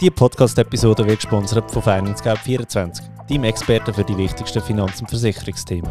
[0.00, 5.90] Die Podcast-Episode wird gesponsert von FinanceGap24, deinem Experten für die wichtigsten Finanz- und Versicherungsthemen.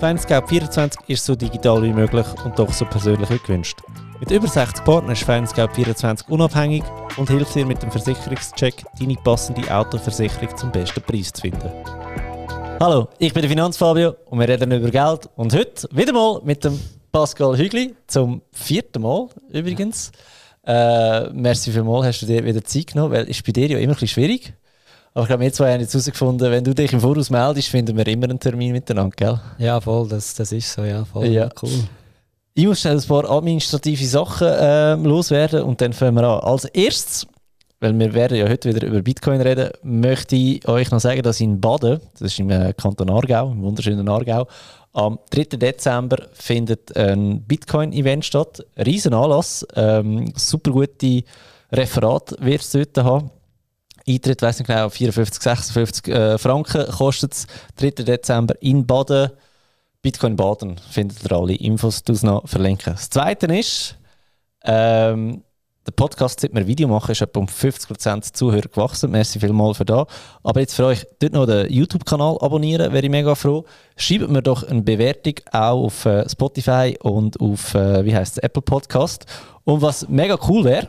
[0.00, 3.82] FinanceGap24 ist so digital wie möglich und doch so persönlich wie gewünscht.
[4.20, 6.82] Mit über 60 Partnern ist FinanceGap24 unabhängig
[7.18, 11.70] und hilft dir mit dem Versicherungscheck, deine passende Autoversicherung zum besten Preis zu finden.
[12.80, 16.64] Hallo, ich bin der Finanzfabio und wir reden über Geld und heute wieder mal mit
[16.64, 16.80] dem
[17.12, 20.10] Pascal Hügli zum vierten Mal übrigens.
[20.66, 23.92] Äh, merci vielmals, hast du dir wieder Zeit genommen, weil es bei dir ja immer
[23.92, 24.52] ein bisschen schwierig.
[25.14, 27.96] Aber ich glaube, wir zwei haben jetzt herausgefunden, wenn du dich im Voraus meldest, finden
[27.96, 29.40] wir immer einen Termin miteinander, gell?
[29.58, 31.28] Ja, voll, das, das ist so, ja, voll.
[31.28, 31.48] Ja.
[31.62, 31.70] Cool.
[32.52, 36.40] Ich muss schnell ein paar administrative Sachen äh, loswerden und dann fangen wir an.
[36.40, 37.26] Als erstes,
[37.80, 41.40] weil wir werden ja heute wieder über Bitcoin reden, möchte ich euch noch sagen, dass
[41.40, 44.46] in Baden, das ist im äh, Kanton Aargau, im wunderschönen Aargau,
[44.96, 45.58] am 3.
[45.58, 48.64] Dezember findet ein Bitcoin-Event statt.
[48.78, 51.22] Riesen Anlass, ähm, super gute
[51.70, 53.30] Referat wird es dort haben.
[54.08, 57.46] Eintritt, weiß nicht genau, 54, 56 äh, Franken kostet es.
[57.76, 57.90] 3.
[58.04, 59.30] Dezember in Baden.
[60.00, 62.94] Bitcoin Baden findet ihr alle Infos du noch verlinken.
[62.94, 63.96] Das Zweite ist,
[64.64, 65.42] ähm,
[65.86, 69.10] der Podcast, seit wir Video machen, ist etwa um 50% Zuhörer gewachsen.
[69.10, 70.06] Merci vielmals für das.
[70.42, 73.64] Aber jetzt für euch, dort noch den YouTube-Kanal abonnieren, wäre ich mega froh.
[73.96, 78.62] Schreibt mir doch eine Bewertung auch auf äh, Spotify und auf, äh, wie heißt Apple
[78.62, 79.26] Podcast.
[79.64, 80.88] Und was mega cool wäre,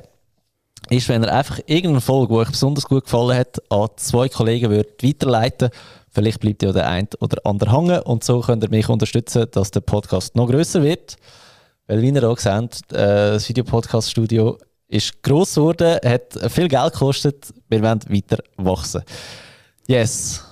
[0.89, 4.69] ist, wenn ihr einfach irgendeine Folge, die euch besonders gut gefallen hat, an zwei Kollegen
[4.69, 5.69] würdet weiterleiten
[6.17, 9.69] Vielleicht bleibt ja der eine oder andere hängen und so könnt ihr mich unterstützen, dass
[9.69, 11.15] der Podcast noch größer wird.
[11.85, 14.57] Weil, wie ihr auch seht, äh, das Videopodcast-Studio
[14.87, 19.03] ist gross geworden, hat viel Geld gekostet, wir wollen weiter wachsen.
[19.87, 20.43] Yes,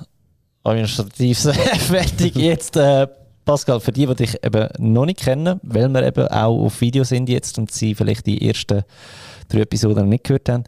[0.64, 1.40] administrativ
[1.78, 2.36] fertig.
[2.36, 3.08] Jetzt, äh,
[3.46, 7.04] Pascal, für die, die dich eben noch nicht kennen, weil wir eben auch auf Video
[7.04, 8.84] sind jetzt und sie vielleicht die ersten
[9.48, 10.64] drei Episoden nicht gehört haben,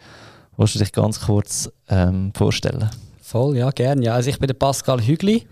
[0.56, 2.90] willst du dich ganz kurz ähm, vorstellen?
[3.22, 4.04] Voll, ja, gerne.
[4.06, 4.14] Ja.
[4.14, 5.48] Also ich bin der Pascal Hügli,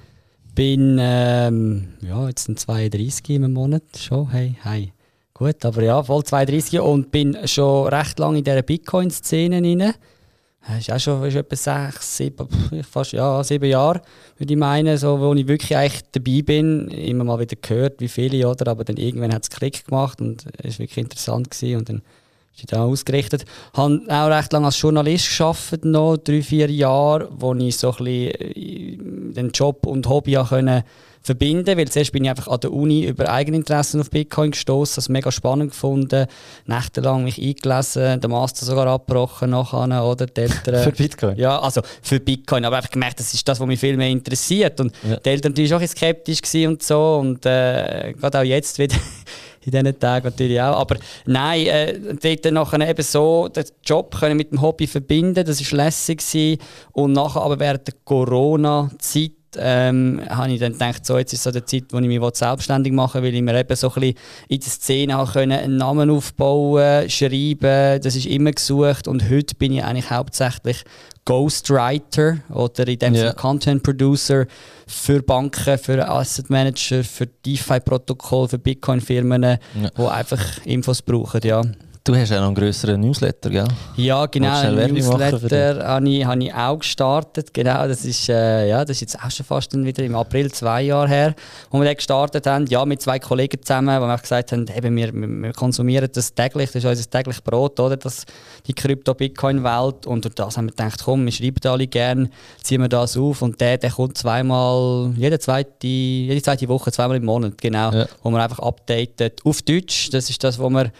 [0.53, 4.29] bin ähm, ja, jetzt ein 32 im Monat schon.
[4.29, 4.93] Hey, hi.
[5.37, 9.93] Gut, aber ja, voll 32 und bin schon recht lange in dieser Bitcoin-Szene rein.
[10.65, 12.47] Das ist auch schon ist etwa sechs, sieben,
[12.89, 14.01] fast ja, sieben Jahre,
[14.37, 16.87] würde ich meinen, so, wo ich wirklich eigentlich dabei bin.
[16.87, 18.71] Immer mal wieder gehört, wie viele, oder?
[18.71, 21.79] Aber dann irgendwann hat es Klick gemacht und es war wirklich interessant gewesen.
[21.79, 22.01] Und dann
[22.57, 23.43] ich da ausgerichtet.
[23.73, 27.91] Ich habe auch recht lange als Journalist gearbeitet, noch drei, vier Jahre, wo ich so
[27.91, 30.83] ein bisschen den Job und Hobby können
[31.25, 35.09] verbinden, weil zuerst bin ich einfach an der Uni über Eigeninteressen auf Bitcoin gestoßen, das
[35.09, 36.27] mega spannend gefunden,
[36.67, 40.83] nächtelang mich eingelesen, den Master sogar abgebrochen nachher, oder die Eltern.
[40.83, 41.37] für Bitcoin?
[41.37, 44.79] Ja, also für Bitcoin, aber einfach gemerkt, das ist das, was mich viel mehr interessiert
[44.79, 45.17] und ja.
[45.17, 48.95] die Eltern natürlich auch skeptisch und so und äh, gerade auch jetzt wieder
[49.65, 50.79] in diesen Tagen natürlich auch.
[50.79, 55.71] Aber nein, äh, dort nachher eben so den Job können mit dem Hobby verbinden, das
[55.71, 56.19] war lässig.
[56.19, 56.59] Gewesen.
[56.91, 61.51] Und nachher aber während der Corona-Zeit ähm, habe ich dann gedacht, so, jetzt ist so
[61.51, 64.15] die Zeit, wo ich mich selbstständig machen will, weil ich mir eben so ein bisschen
[64.49, 69.73] in der Szene können einen Namen aufbauen, schreiben, das ist immer gesucht und heute bin
[69.73, 70.83] ich eigentlich hauptsächlich
[71.25, 73.33] Ghostwriter oder in dem yeah.
[73.33, 74.45] Content Producer
[74.87, 79.57] für Banken, für Asset Manager, für DeFi-Protokoll, für Bitcoin-Firmen, ja.
[79.97, 81.41] die einfach Infos brauchen.
[81.43, 81.63] Ja.
[82.07, 83.67] Du hast ja noch einen grösseren Newsletter, gell?
[83.95, 84.59] Ja, genau.
[84.59, 87.51] Einen Newsletter habe ich, hab ich auch gestartet.
[87.51, 90.83] Genau, das ist, äh, ja, das ist jetzt auch schon fast wieder im April zwei
[90.83, 91.35] Jahre her,
[91.71, 92.67] wo wir den gestartet haben.
[92.67, 96.69] Ja, mit zwei Kollegen zusammen, wo wir gesagt haben, eben, wir, wir konsumieren das täglich,
[96.69, 97.97] das ist unser tägliches Brot, oder?
[97.97, 98.23] Das,
[98.67, 100.05] die Krypto-Bitcoin-Welt.
[100.05, 102.29] Und durch das haben wir gedacht, komm, wir schreiben alle gerne,
[102.61, 103.41] ziehen wir das auf.
[103.41, 107.91] Und der, der kommt zweimal, jede zweite, jede zweite Woche, zweimal im Monat, genau.
[107.91, 108.05] Ja.
[108.21, 110.11] Wo man einfach updatet auf Deutsch.
[110.11, 110.91] Das ist das, was wir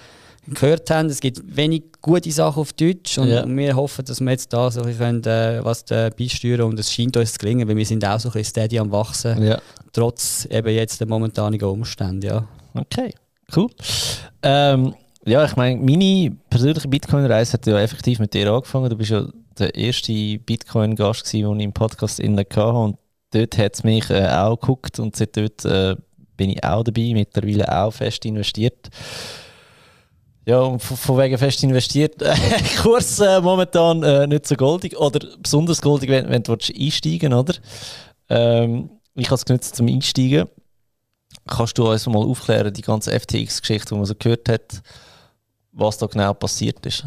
[0.48, 1.08] gehört haben.
[1.08, 3.48] Es gibt wenig gute Sachen auf Deutsch und ja.
[3.48, 6.92] wir hoffen, dass wir jetzt da so ein können, äh, was äh, beisteuern und es
[6.92, 9.60] scheint uns zu gelingen, weil wir sind auch so ein bisschen steady am wachsen, ja.
[9.92, 12.28] trotz eben jetzt der momentanigen Umstände.
[12.28, 12.48] Ja.
[12.74, 13.14] Okay,
[13.56, 13.70] cool.
[14.44, 14.94] Ähm,
[15.26, 18.90] ja, ich meine, meine persönliche Bitcoin-Reise hat ja effektiv mit dir angefangen.
[18.90, 19.26] Du bist ja
[19.58, 22.98] der erste Bitcoin-Gast, den ich im Podcast hatte und
[23.32, 25.96] dort hat es mich äh, auch geguckt und seit dort äh,
[26.38, 28.90] bin ich auch dabei, mittlerweile auch fest investiert.
[30.46, 32.24] Ja, und von wegen fest investiert.
[32.82, 37.56] Kurs äh, momentan äh, nicht so goldig oder besonders goldig, wenn, wenn du einsteigen oder?
[38.30, 40.48] Ähm, ich habe es genutzt zum Einsteigen.
[41.48, 44.82] Kannst du uns mal aufklären, die ganze FTX-Geschichte, die man so gehört hat,
[45.72, 47.06] was da genau passiert ist?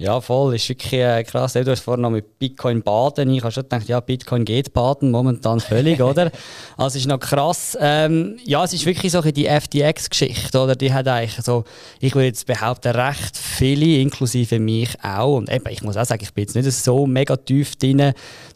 [0.00, 0.54] Ja, voll.
[0.54, 1.54] Ist wirklich äh, krass.
[1.54, 3.34] Du hast vorhin noch mit Bitcoin baden.
[3.34, 6.30] Ich habe schon gedacht, ja, Bitcoin geht baden, momentan völlig, oder?
[6.76, 7.76] Also, es ist noch krass.
[7.80, 10.76] Ähm, ja, es ist wirklich so die FTX-Geschichte, oder?
[10.76, 11.64] Die hat eigentlich so,
[11.98, 15.36] ich würde jetzt behaupten, recht viele, inklusive mich auch.
[15.36, 17.98] Und eben, ich muss auch sagen, ich bin jetzt nicht so mega tief drin.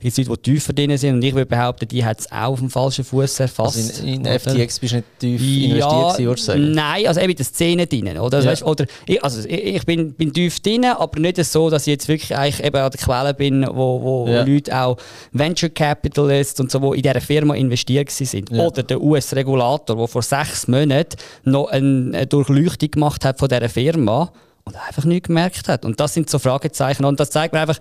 [0.00, 1.16] Es gibt Leute, die tiefer drin sind.
[1.16, 3.76] Und ich würde behaupten, die hat es auch auf dem falschen Fuß erfasst.
[3.76, 6.70] Also in, in FTX bist du nicht tief ja, investiert, würdest du sagen?
[6.70, 8.38] Nein, also eben in der Szene drin, oder?
[8.38, 8.50] Ja.
[8.52, 11.86] Weißt, oder ich, also ich, ich bin, bin tief drin, aber nicht nicht so, dass
[11.86, 14.44] ich jetzt wirklich eigentlich eben an der Quelle bin, wo, wo ja.
[14.44, 14.96] Leute auch
[15.32, 18.50] Venture Capitalists und so, wo in dieser Firma investiert sind.
[18.50, 18.66] Ja.
[18.66, 24.32] Oder der US-Regulator, der vor sechs Monaten noch eine Durchleuchtung gemacht hat von dieser Firma
[24.64, 25.84] und einfach nichts gemerkt hat.
[25.84, 27.04] Und das sind so Fragezeichen.
[27.04, 27.78] Und das zeigt mir einfach,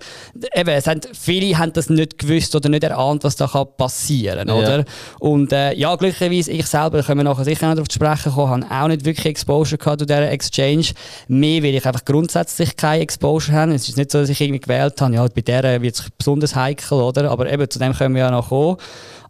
[0.54, 4.60] eben, es haben, viele haben das nicht gewusst oder nicht erahnt, was da passieren kann.
[4.60, 4.84] Ja.
[5.20, 8.68] Und äh, ja, glücklicherweise, ich selber, können wir nachher sicher noch darauf zu sprechen kommen,
[8.68, 10.86] habe auch nicht wirklich Exposure gehabt zu dieser Exchange.
[11.28, 13.74] Mehr, weil ich einfach grundsätzlich keine Exposure habe.
[13.74, 16.56] Es ist nicht so, dass ich irgendwie gewählt habe, ja, bei der wird es besonders
[16.56, 17.30] heikel, oder?
[17.30, 18.76] Aber eben, zu dem können wir ja noch kommen.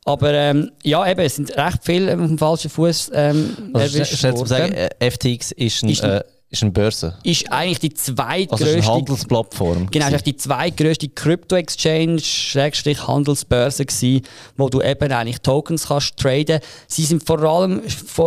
[0.04, 4.24] Aber ähm, ja, eben, es sind recht viele auf dem falschen Fuß ähm, also, erwischt
[4.24, 4.46] worden.
[4.46, 7.14] Sagen, äh, FTX ist ein, ist ein äh, ist eine Börse.
[7.24, 8.66] Ist eigentlich die zweitgrößte.
[8.66, 9.90] Also ist eine Handelsplattform.
[9.90, 14.22] Genau, ist die zweitgrößte Crypto-Exchange, Schrägstrich Handelsbörse gewesen,
[14.58, 16.60] wo du eben eigentlich Tokens kannst traden.
[16.86, 17.80] Sie sind vor allem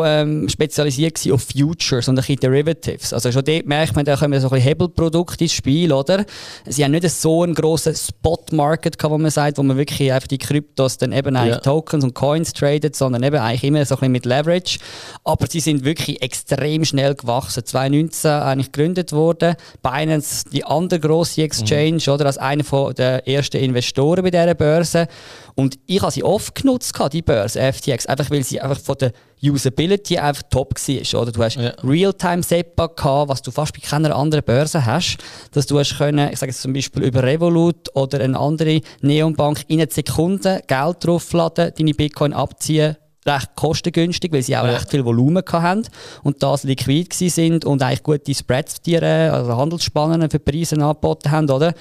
[0.03, 3.13] ähm, spezialisiert auf Futures und ein bisschen Derivatives.
[3.13, 6.25] Also schon dort merkt man, da kommen so ein bisschen Hebelprodukte ins Spiel, oder?
[6.65, 10.39] Sie haben nicht so einen grossen Spot-Market wo man sagt, wo man wirklich einfach die
[10.39, 11.61] Kryptos dann eben eigentlich ja.
[11.61, 14.79] Tokens und Coins tradet, sondern eben eigentlich immer so ein bisschen mit Leverage.
[15.23, 17.63] Aber sie sind wirklich extrem schnell gewachsen.
[17.63, 19.55] 2019 eigentlich gegründet worden.
[19.81, 22.13] Binance, die andere grosse Exchange, mhm.
[22.13, 22.63] oder, als einer
[22.93, 25.07] der ersten Investoren bei dieser Börse.
[25.55, 29.11] Und ich habe sie oft genutzt, die Börse, FTX, einfach weil sie einfach von der
[29.41, 31.21] Usability einfach top war.
[31.21, 31.31] Oder?
[31.31, 31.73] Du hast ja.
[31.83, 35.17] Realtime SEPA gehabt, was du fast bei keiner anderen Börse hast.
[35.51, 39.63] Dass du hast können, ich sage jetzt zum Beispiel über Revolut oder eine andere Neonbank
[39.67, 44.73] in einer Sekunde Geld draufladen, deine Bitcoin abziehen, recht kostengünstig, weil sie auch ja.
[44.73, 45.83] recht viel Volumen hatten
[46.23, 51.49] und das liquid sind und eigentlich gute Spreads für also Handelsspannen für Preise angeboten haben,
[51.49, 51.73] oder?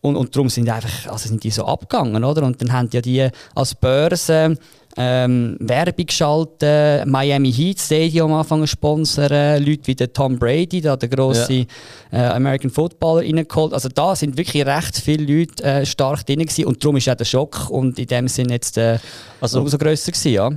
[0.00, 2.44] Und, und darum sind, einfach, also sind die so abgegangen, oder?
[2.44, 4.56] Und dann haben ja die als Börse
[4.96, 10.96] ähm, Werbung geschaltet, Miami Heat Stadium anfangen zu sponsern, Leute wie der Tom Brady, da
[10.96, 11.66] der grosse
[12.12, 12.30] ja.
[12.30, 13.72] äh, American Footballer reingeholt.
[13.72, 17.14] Also da sind wirklich recht viele Leute äh, stark drin gewesen und darum ist auch
[17.14, 18.98] der Schock und in dem Sinne jetzt äh,
[19.40, 20.50] also, umso grösser gewesen, ja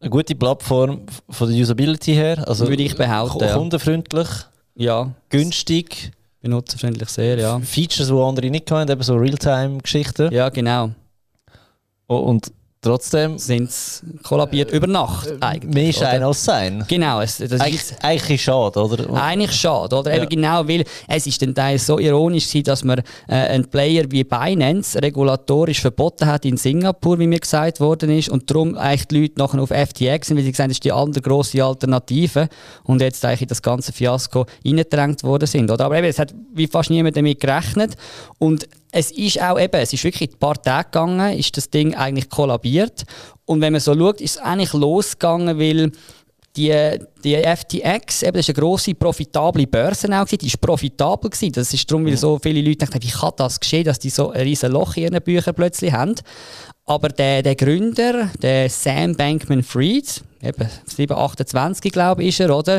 [0.00, 2.44] eine gute Plattform von der Usability her.
[2.46, 3.48] Also Würde ich behaupten.
[3.48, 4.28] Kundenfreundlich.
[4.74, 5.10] Ja.
[5.28, 6.12] Günstig.
[6.40, 7.58] Benutzerfreundlich sehr, ja.
[7.58, 10.32] Features, die andere nicht haben, eben so Realtime-Geschichten.
[10.32, 10.90] Ja, genau.
[12.06, 15.74] Und Trotzdem sind sie kollabiert äh, über Nacht äh, eigentlich.
[15.74, 16.84] Mehr Schein als sein.
[16.86, 17.20] Genau.
[17.20, 19.12] Es, das eigentlich, ist, eigentlich schade, oder?
[19.14, 20.14] Eigentlich schade, oder?
[20.14, 20.22] Ja.
[20.22, 24.04] Eben genau, weil es ist dann Teil so ironisch war, dass man äh, einen Player
[24.10, 29.08] wie Binance regulatorisch verboten hat in Singapur, wie mir gesagt worden ist, und darum eigentlich
[29.08, 31.64] die Leute nachher auf FTX sind, weil sie gesagt haben, das ist die andere grosse
[31.64, 32.48] Alternative
[32.84, 35.86] und jetzt eigentlich in das ganze Fiasko reingedrängt worden sind, oder?
[35.86, 37.96] Aber eben, es hat wie fast niemand damit gerechnet
[38.38, 41.94] und es ist auch eben, es ist wirklich ein paar Tage gegangen, ist das Ding
[41.94, 43.04] eigentlich kollabiert.
[43.44, 45.92] Und wenn man so schaut, ist es eigentlich losgegangen, weil
[46.56, 51.52] die, die FTX, eben, das ist eine grosse, profitable Börse auch die ist profitabel gewesen.
[51.52, 54.30] Das ist darum, weil so viele Leute denken, wie kann das geschehen, dass die so
[54.30, 56.14] ein riesen Loch in ihren Büchern plötzlich haben.
[56.86, 62.76] Aber der, der Gründer, der Sam Bankman-Fried, eben 728 glaube ich ist er, oder?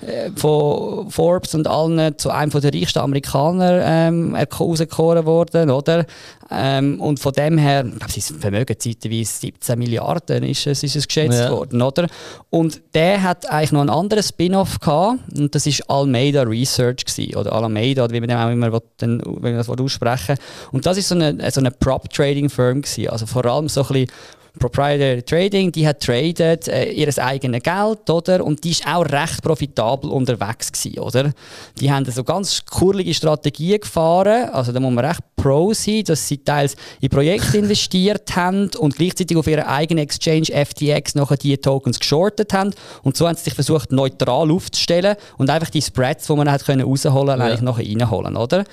[0.00, 6.06] Äh, von Forbes und allen zu einem der reichsten Amerikaner ähm, auserkoren worden, oder?
[6.50, 10.96] Ähm, und von dem her, ich glaube, sein Vermögen zeitweise 17 Milliarden ist es, ist
[10.96, 11.50] es geschätzt ja.
[11.50, 12.08] worden, oder?
[12.50, 17.36] Und der hat eigentlich noch einen anderen Spin-off gehabt, und das ist Almeida Research gewesen,
[17.36, 20.36] oder Alameda, oder wie man dem auch immer will, wenn man das aussprechen
[20.72, 24.10] Und das ist so eine, so eine Prop-Trading-Firm gewesen, also vor allem so ein bisschen
[24.58, 28.44] Proprietary Trading, die hat traded äh, ihr eigenes Geld, oder?
[28.44, 31.32] Und die ist auch recht profitabel unterwegs gewesen, oder?
[31.80, 36.28] Die haben so ganz kurlige Strategien gefahren, also da muss man recht pro sein, dass
[36.28, 41.56] sie teils in Projekte investiert haben und gleichzeitig auf ihre eigene Exchange FTX nachher die
[41.56, 46.26] Tokens geschortet haben und so haben sie sich versucht neutral aufzustellen und einfach die Spreads,
[46.26, 47.46] die man hat können rausholen, ja.
[47.46, 48.64] eigentlich nachher reinholen, oder?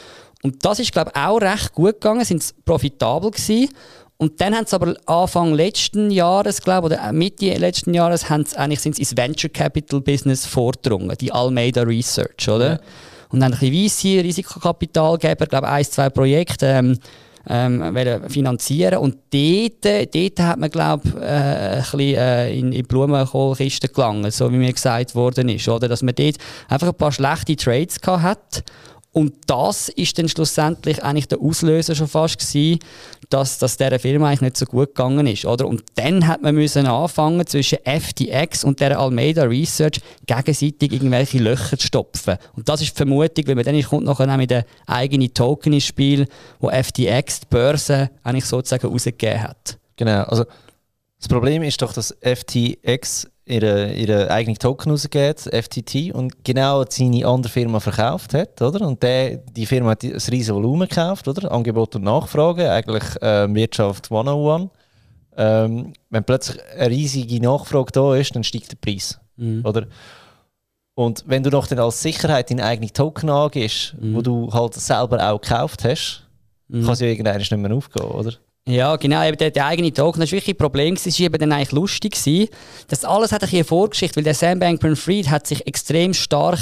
[0.44, 3.70] Und das ist glaube ich auch recht gut gegangen, sind profitabel gewesen
[4.22, 8.58] und dann haben sie aber Anfang letzten Jahres, glaube oder Mitte letzten Jahres, haben sie,
[8.58, 12.72] eigentlich sind sie ins Venture Capital Business vordrungen, die Almeida Research, oder?
[12.72, 12.80] Ja.
[13.30, 17.00] Und haben ein bisschen VC, Risikokapitalgeber, glaube ein, zwei Projekte ähm,
[17.48, 23.94] ähm, finanzieren und dort, dort hat man glaube äh, ein bisschen äh, in, in Blumenkohlkisten
[23.94, 25.88] gelangen, so wie mir gesagt worden ist, oder?
[25.88, 26.36] Dass man dort
[26.68, 28.64] einfach ein paar schlechte Trades gehabt hat
[29.12, 32.80] Und das ist dann schlussendlich eigentlich der Auslöser schon fast gewesen,
[33.30, 35.68] dass, dass dieser Firma eigentlich nicht so gut gegangen ist, oder?
[35.68, 41.78] Und dann hat man müssen anfangen zwischen FTX und der Almeida Research gegenseitig irgendwelche Löcher
[41.78, 42.38] zu stopfen.
[42.56, 45.74] Und das ist die Vermutung, weil man dann kommt nachher auch mit einem eigenen Token
[45.74, 46.28] ins Spiel,
[46.60, 49.80] wo FTX die Börse eigentlich sozusagen rausgegeben hat.
[49.96, 50.46] Genau, also
[51.18, 57.26] das Problem ist doch, dass FTX ihre, ihre eigene Token rausgeht, FTT, und genau seine
[57.26, 58.86] andere Firma verkauft hat, oder?
[58.88, 61.52] Und der, die Firma hat ein riesiges Volumen gekauft, oder?
[61.52, 64.70] Angebot und Nachfrage, eigentlich äh, Wirtschaft 101.
[65.36, 69.66] Ähm, wenn plötzlich eine riesige Nachfrage da ist, dann steigt der Preis, mhm.
[69.66, 69.88] oder?
[70.96, 74.16] Und wenn du noch dann als Sicherheit deine eigene Token angibst, mhm.
[74.16, 76.28] wo du halt selber auch gekauft hast,
[76.68, 76.84] mhm.
[76.84, 78.34] kann es ja irgendwann nicht mehr aufgehen, oder?
[78.70, 81.40] Ja, genau, eben der, der eigene Token, das war wirklich ein Problem, es war eben
[81.40, 82.50] dann eigentlich lustig gewesen.
[82.88, 86.60] Das alles hat eine Vorgeschichte, weil der Sam Bankman-Fried hat sich extrem stark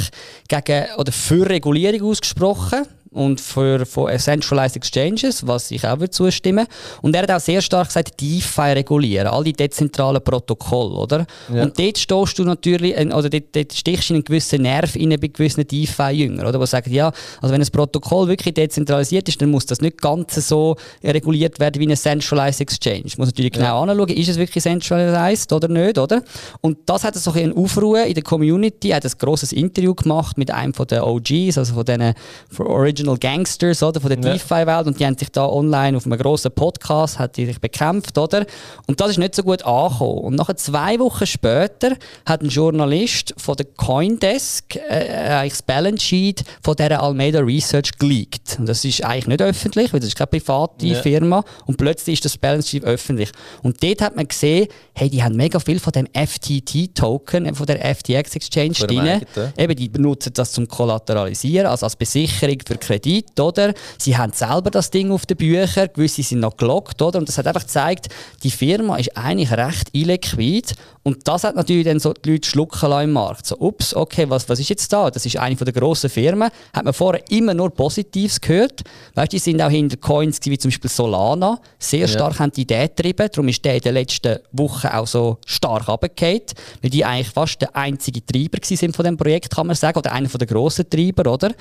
[0.47, 2.87] gegen oder für Regulierung ausgesprochen
[3.17, 7.01] und für, für Centralized Exchanges, was ich auch zustimmen würde.
[7.01, 11.25] Und er hat auch sehr stark gesagt, DeFi regulieren, all die dezentralen Protokolle, oder?
[11.53, 11.63] Ja.
[11.63, 15.09] Und dort stehst du natürlich, oder dort, dort stichst du in einen gewissen Nerv in
[15.09, 16.59] bei gewissen DeFi-Jüngern, oder?
[16.59, 20.35] Die sagen, ja, also wenn ein Protokoll wirklich dezentralisiert ist, dann muss das nicht ganz
[20.35, 23.03] so reguliert werden wie ein Centralized Exchange.
[23.03, 23.91] Man muss natürlich genau ja.
[23.91, 26.21] anschauen, ist es wirklich centralized oder nicht, oder?
[26.61, 30.37] Und das hat so ein Aufruhr in der Community, er hat ein grosses Interview gemacht
[30.37, 32.13] mit einem von den OGs, also von diesen
[32.59, 34.33] Original Original Gangsters oder, von der ja.
[34.33, 38.17] DeFi-Welt und die haben sich da online auf einem grossen Podcast hat die sich bekämpft,
[38.17, 38.45] oder?
[38.87, 40.19] Und das ist nicht so gut angekommen.
[40.19, 41.95] Und nach zwei Wochen später
[42.25, 48.57] hat ein Journalist von der Coindesk äh, das Balance Sheet von dieser Almeida Research geleakt.
[48.59, 51.01] Und das ist eigentlich nicht öffentlich, weil das ist keine private ja.
[51.01, 51.43] Firma.
[51.65, 53.31] Und plötzlich ist das Balance Sheet öffentlich.
[53.63, 57.65] Und dort hat man gesehen, hey, die haben mega viel von dem FTT-Token, äh, von
[57.65, 59.21] der FTX Exchange drin.
[59.57, 63.73] Eben, die benutzen das zum Kollateralisieren, also als Besicherung für Kredit, oder?
[63.97, 67.19] Sie haben selber das Ding auf den Büchern, gewisse sind noch gelockt, oder?
[67.19, 68.07] Und das hat einfach gezeigt,
[68.43, 70.73] die Firma ist eigentlich recht illiquid
[71.07, 73.45] und das hat natürlich dann so die Leute schlucken im Markt.
[73.45, 75.09] So, ups, okay, was, was ist jetzt da?
[75.09, 76.49] Das ist eine der grossen Firmen.
[76.73, 78.81] Hat man vorher immer nur Positives gehört.
[79.15, 82.39] Weißt du, die sind auch hinter Coins wie zum Beispiel Solana sehr stark ja.
[82.39, 83.29] haben die Idee getrieben.
[83.31, 86.41] Darum ist der in den letzten Wochen auch so stark runtergefallen,
[86.81, 90.11] weil die eigentlich fast der einzige Treiber sind von dem Projekt, kann man sagen, oder
[90.11, 91.53] einer der grossen Treiber, oder?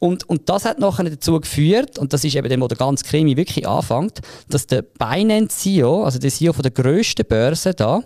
[0.00, 3.04] Und, und das hat nachher dazu geführt, und das ist eben dem, wo der ganze
[3.04, 8.02] Krimi wirklich anfängt, dass der Binance CEO, also der CEO von der grössten Börse da,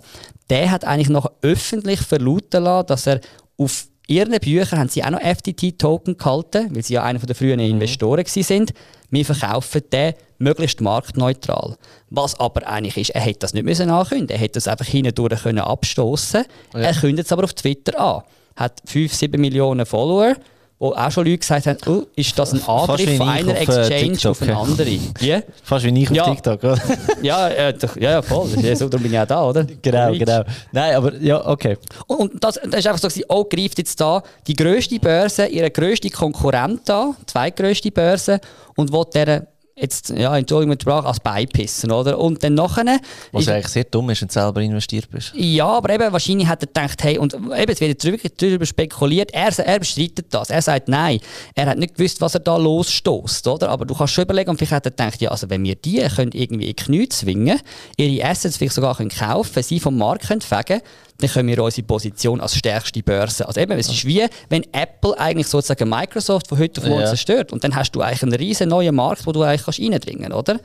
[0.51, 3.21] der hat eigentlich noch öffentlich verlauten lassen, dass er
[3.57, 7.61] auf ihren Büchern haben sie auch noch FTT-Token gehalten, weil sie ja einer der frühen
[7.61, 7.67] mhm.
[7.67, 8.73] Investoren sind.
[9.11, 11.77] Wir verkaufen den möglichst marktneutral.
[12.11, 14.37] Was aber eigentlich ist, er hätte das nicht müssen ankündigen.
[14.37, 16.45] Er hätte das einfach hindurch können abstoßen.
[16.75, 16.81] Ja.
[16.81, 18.23] Er kündigt es aber auf Twitter an.
[18.57, 20.35] Hat 5, 7 Millionen Follower
[20.79, 24.13] wo auch schon Leute gesagt haben, oh, ist das ein Angriff von einer äh, Exchange
[24.13, 24.99] TikTok, auf eine andere?
[25.23, 25.43] Yeah?
[25.63, 26.31] Fast wie ich auf ja.
[26.31, 26.79] TikTok, oder?
[27.23, 28.49] ja, äh, ja, voll.
[28.49, 29.65] so, darum bin ich auch da, oder?
[29.81, 30.43] Genau, genau.
[30.73, 31.79] Nein, aber ja, okay.
[32.07, 36.11] Und, das, das ist einfach so, oh, greift jetzt da die grösste Börse, ihre grösste
[36.11, 38.41] Konkurrent an, zweitgrößte Börse,
[38.77, 42.19] und will dieser jetzt, ja, Entschuldigung mit Sprache, als Beipissen, oder?
[42.19, 42.99] Und dann nachher...
[43.33, 45.33] Was eigentlich sehr dumm ist, wenn du selber investiert bist.
[45.35, 49.33] Ja, aber eben, wahrscheinlich hat er gedacht, hey, und eben, es wird darüber, darüber spekuliert,
[49.33, 50.51] er, er bestreitet das.
[50.51, 51.19] Er sagt nein.
[51.55, 53.69] Er hat nicht gewusst, was er da losstößt, oder?
[53.71, 56.01] Aber du kannst schon überlegen, und vielleicht hat er gedacht, ja, also wenn wir die
[56.15, 57.61] können irgendwie in die Knie zwingen,
[57.97, 60.81] ihre Assets vielleicht sogar können kaufen, sie vom Markt können fegen,
[61.19, 63.47] dann können wir unsere Position als stärkste Börse.
[63.47, 67.07] Also eben, es ist wie, wenn Apple eigentlich sozusagen Microsoft von heute auf morgen ja.
[67.07, 67.53] zerstört.
[67.53, 70.37] Und dann hast du eigentlich einen riesen neuen Markt, wo du eigentlich kannst reindringen kannst,
[70.37, 70.61] oder?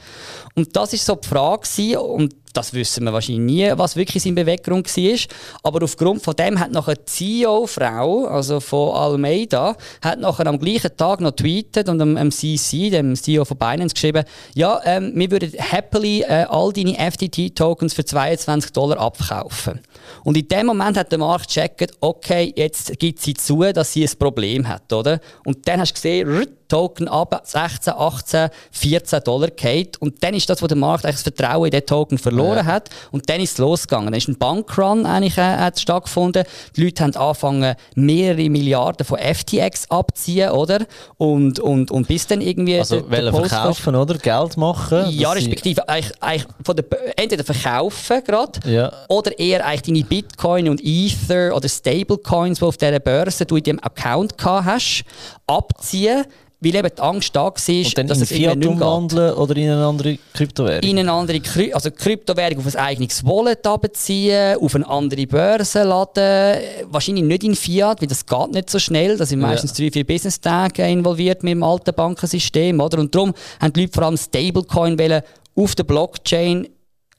[0.55, 4.23] Und das ist so die Frage gewesen, und das wissen wir wahrscheinlich nie, was wirklich
[4.23, 5.19] seine Beweggrund war.
[5.63, 10.95] Aber aufgrund von dem hat nachher die CEO-Frau, also von Almeida, hat nachher am gleichen
[10.97, 14.23] Tag noch tweetet und am, CC, dem CEO von Binance, geschrieben,
[14.55, 19.79] ja, ähm, wir würden happily äh, all deine FTT-Tokens für 22 Dollar abkaufen.
[20.23, 24.03] Und in dem Moment hat der Markt gecheckt, okay, jetzt gibt sie zu, dass sie
[24.03, 25.19] ein Problem hat, oder?
[25.45, 30.49] Und dann hast du gesehen, Token ab 16, 18, 14 Dollar geht und dann ist
[30.49, 32.65] das, wo der Markt eigentlich das Vertrauen in den Token verloren ja.
[32.65, 34.07] hat und dann ist es losgegangen.
[34.07, 36.43] Dann ist ein Bankrun eigentlich äh, hat stattgefunden.
[36.75, 40.85] Die Leute haben angefangen mehrere Milliarden von FTX abziehen, oder?
[41.17, 45.09] Und, und, und bis dann irgendwie also der, der verkaufen oder Geld machen.
[45.09, 46.85] Ja, respektive eigentlich, eigentlich von der,
[47.19, 48.91] entweder verkaufen gerade ja.
[49.07, 53.63] oder eher eigentlich deine Bitcoin und Ether oder Stablecoins, die auf dieser Börse du in
[53.63, 55.03] deinem Account gehabt hast,
[55.49, 56.23] abziehen,
[56.61, 60.17] weil eben die Angst da war, dass in es Fiat umwandeln oder in eine andere
[60.33, 60.81] Kryptowährung?
[60.89, 65.83] in eine andere Kry also Kryptowährung auf ein eigenes Wallet abziehen, auf eine andere Börse
[65.83, 66.59] laden.
[66.91, 69.15] Wahrscheinlich nicht in Fiat, weil das geht nicht so schnell.
[69.15, 69.47] Da sind Ja.
[69.47, 72.77] meistens drei, vier Business-Tage involviert mit dem alten Bankensystem.
[72.81, 72.99] Oder?
[72.99, 75.21] Und darum haben die Leute vor allem Stablecoin wollen
[75.55, 76.67] auf der Blockchain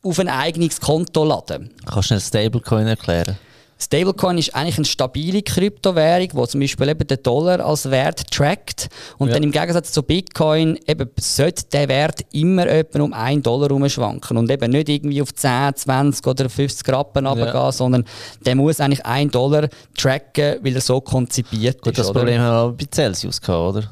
[0.03, 1.71] auf ein eigenes Konto laden.
[1.87, 3.39] Kannst du einen Stablecoin erklären?
[3.83, 8.89] Stablecoin ist eigentlich eine stabile Kryptowährung, die zum Beispiel eben den Dollar als Wert trackt.
[9.17, 9.35] Und Ja.
[9.35, 14.37] dann im Gegensatz zu Bitcoin eben sollte der Wert immer etwa um 1 Dollar rumschwanken.
[14.37, 18.05] Und eben nicht irgendwie auf 10, 20 oder 50 Rappen runtergehen, sondern
[18.45, 22.01] der muss eigentlich 1 Dollar tracken, weil er so konzipiert Gut, ist.
[22.01, 22.13] das?
[22.13, 23.91] Problem haben wir auch bei Celsius gehabt, oder?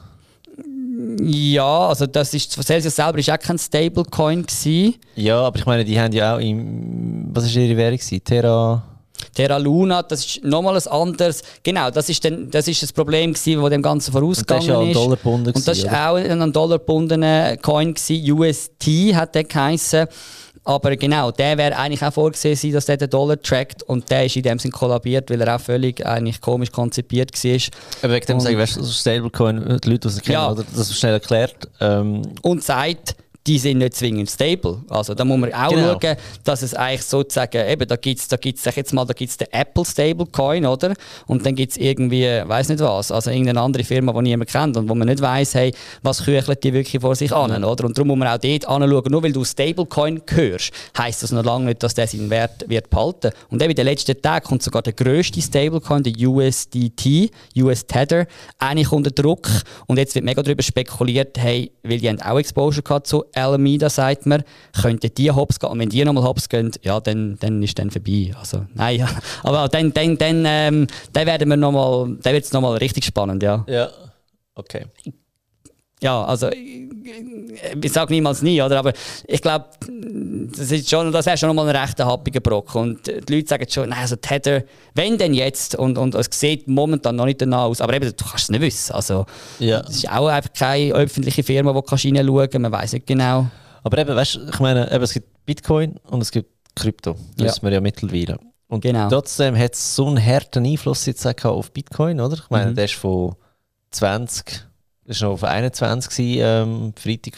[1.21, 4.97] Ja, also das ist, Celsius selber ist auch kein Stablecoin gewesen.
[5.17, 7.31] Ja, aber ich meine, die haben ja auch im.
[7.33, 7.97] Was war ihre Währung?
[7.97, 8.23] gewesen?
[8.25, 8.83] Terra.
[9.35, 11.43] Terra Luna, das ist nochmal ein anderes.
[11.63, 14.63] Genau, das ist, dann, das ist das Problem gewesen, das dem Ganzen Und das vorausgegangen
[14.63, 15.57] ist ja an ist.
[15.57, 18.33] Und das war auch ein Dollar gebundener Coin, gewesen.
[18.33, 20.07] UST hat der geheissen.
[20.65, 24.37] Aber genau, der wäre eigentlich auch vorgesehen, dass der den Dollar trackt und der ist
[24.37, 27.61] in dem Sinn kollabiert, weil er auch völlig eigentlich komisch konzipiert war.
[28.03, 30.51] Aber wegen dem Und- sage ich, weißt du, Stablecoin, die Leute, die es kennen, Ja.
[30.53, 30.65] oder?
[30.77, 31.55] das ist schnell erklärt.
[31.81, 33.17] Ähm, Und sagt,
[33.49, 34.83] die sind nicht zwingend stable.
[34.91, 35.99] Also da muss man auch Genau.
[36.01, 39.15] schauen, dass es eigentlich sozusagen, eben, da gibt es, da gibt's, sag jetzt mal, da
[39.15, 40.93] gibt's den Apple Stablecoin, oder?
[41.27, 44.77] Und dann gibt es irgendwie, weiß nicht was, also irgendeine andere Firma, die niemand kennt
[44.77, 47.85] und wo man nicht weiß, hey, was küchelt die wirklich vor sich an, oder?
[47.87, 51.45] Und darum muss man auch dort anschauen, nur weil du Stablecoin hörst, heisst das noch
[51.45, 53.31] lange nicht, dass der seinen Wert wird behalten.
[53.49, 58.27] Und eben in den letzten Tagen kommt sogar der grösste Stablecoin, der USDT, US Tether,
[58.59, 59.49] eigentlich unter Druck.
[59.87, 63.89] Und jetzt wird mega darüber spekuliert, hey, weil die haben auch Exposure gehabt zu Alameda,
[63.89, 64.43] sagt man,
[64.81, 65.71] könnten die hops gehen.
[65.71, 68.33] Und wenn die nochmal hops gehen, ja, dann, dann ist dann vorbei.
[68.39, 69.09] Also, nein, ja.
[69.43, 73.05] Aber dann, dann, dann, ähm, dann werden wir noch mal, dann wird es nochmal richtig
[73.05, 73.65] spannend, ja.
[73.69, 73.89] ja.
[74.55, 74.87] Okay.
[76.03, 76.89] Ja, also ich,
[77.83, 78.79] ich sage niemals nie, oder?
[78.79, 78.93] Aber
[79.27, 79.67] ich glaube,
[80.57, 82.81] das ist schon, das ist schon mal ein rechter happiger Brocken.
[82.81, 84.63] Und die Leute sagen schon, nein, also Tether,
[84.95, 85.75] wenn denn jetzt?
[85.75, 87.81] Und, und es sieht momentan noch nicht danach aus.
[87.81, 88.93] Aber eben, du kannst es nicht wissen.
[88.95, 89.27] Also,
[89.59, 89.81] Ja.
[89.81, 92.15] es ist auch einfach keine öffentliche Firma, wo du reinschauen
[92.49, 92.59] kannst.
[92.59, 93.47] Man weiß nicht genau.
[93.83, 97.15] Aber eben, weißt ich meine, eben, es gibt Bitcoin und es gibt Krypto.
[97.15, 97.45] Das Ja.
[97.47, 98.39] wissen wir ja mittlerweile.
[98.69, 99.09] Und Genau.
[99.09, 102.35] trotzdem hat es so einen harten Einfluss jetzt auch auf Bitcoin, oder?
[102.35, 102.75] Ich meine, Mhm.
[102.77, 103.35] der ist von
[103.91, 104.68] 20,
[105.09, 107.35] ist noch auf 21 gewesen, ähm, Freitag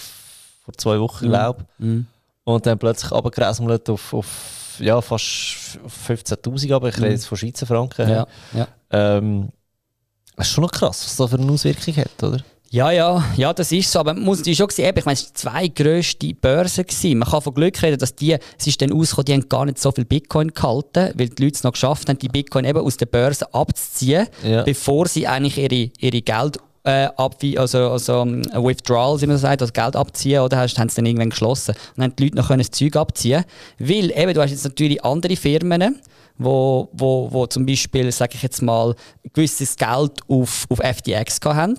[0.64, 1.30] vor zwei Wochen, Mhm.
[1.30, 1.84] glaube ich.
[1.84, 2.06] Mhm.
[2.44, 7.12] Und dann plötzlich runtergerasselt auf, auf ja, fast 15'000, aber ich rede Mhm.
[7.12, 8.08] jetzt von Schweizer Franken.
[8.08, 8.68] Ja, ja.
[8.90, 9.50] Ähm,
[10.36, 12.38] das ist schon noch krass, was das für eine Auswirkung hat, oder?
[12.72, 13.98] Ja, ja, ja, das ist so.
[13.98, 16.84] Aber man muss schon sehen, ich meine, es waren zwei grösste Börsen.
[16.86, 17.18] Gewesen.
[17.18, 19.78] Man kann von Glück reden, dass die, es ist dann rausgekommen, die haben gar nicht
[19.80, 22.96] so viel Bitcoin gehalten, weil die Leute es noch geschafft haben, die Bitcoin eben aus
[22.96, 24.62] der Börse abzuziehen, Ja.
[24.62, 29.42] bevor sie eigentlich ihre, ihre Geld äh, abwie also, also um, Withdrawal, wie man so
[29.42, 31.72] sagt, also Geld abziehen, oder hast, haben sie dann irgendwann geschlossen.
[31.72, 33.44] Und dann haben die Leute noch können das Zeug abziehen
[33.78, 36.00] Weil eben, du hast jetzt natürlich andere Firmen,
[36.38, 38.94] wo, wo, wo zum Beispiel, sage ich jetzt mal,
[39.32, 41.76] gewisses Geld auf, auf FTX haben.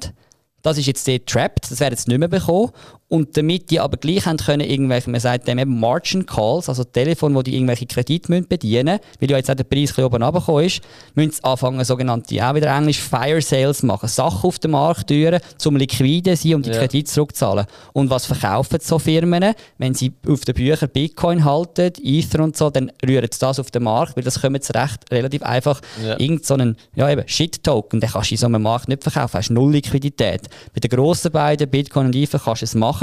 [0.61, 2.69] Das ist jetzt dort trapped, das werden sie nicht mehr bekommen.
[3.11, 6.85] Und damit die aber gleich haben können, irgendwelche, man sagt dem eben Margin Calls, also
[6.85, 9.85] Telefon, wo die irgendwelche Kredite müssen bedienen müssen, weil ja jetzt auch der Preis ein
[9.87, 10.81] bisschen oben runtergekommen ist,
[11.15, 14.07] müssen sie anfangen, sogenannte, auch wieder Englisch, Fire Sales machen.
[14.07, 16.77] Sachen auf den Markt führen, zum liquide sein, um die Ja.
[16.77, 17.65] Kredite zurückzuzahlen.
[17.91, 19.53] Und was verkaufen so Firmen?
[19.77, 23.71] Wenn sie auf den Büchern Bitcoin halten, Ether und so, dann rühren sie das auf
[23.71, 26.17] den Markt, weil das kommen sie recht relativ einfach Ja.
[26.17, 29.37] irgend so einen, ja eben, Shit-Token, den kannst du in so einem Markt nicht verkaufen,
[29.37, 30.43] hast null Liquidität.
[30.73, 33.00] Bei den grossen beiden, Bitcoin und Ether, kannst du es machen.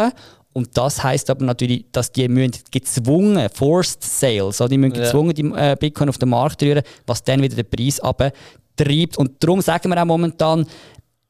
[0.53, 5.45] Und das heisst aber natürlich, dass die müssen gezwungen, forced sales, die müssen gezwungen die
[5.55, 9.19] äh, Bitcoin auf den Markt rühren, was dann wieder den Preis abtreibt.
[9.19, 10.67] Und darum sagen wir auch momentan,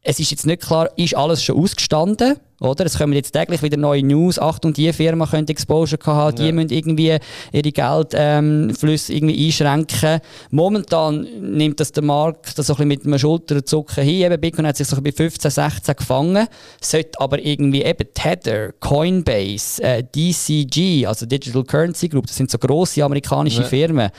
[0.00, 2.86] es ist jetzt nicht klar, ist alles schon ausgestanden, oder?
[2.86, 4.38] Es kommen jetzt täglich wieder neue News.
[4.38, 6.52] Achtung, die Firma könnte Exposure haben, die Ja.
[6.52, 7.16] müssen irgendwie
[7.52, 10.20] ihre Geldflüsse irgendwie einschränken.
[10.50, 14.22] Momentan nimmt das der Markt das so ein bisschen mit einem Schulterzucken hin.
[14.22, 16.46] Eben Bitcoin hat sich so bei 15, 16 gefangen,
[16.80, 22.58] sollte aber irgendwie eben Tether, Coinbase, äh, DCG, also Digital Currency Group, das sind so
[22.58, 23.66] grosse amerikanische Ja.
[23.68, 24.10] Firmen,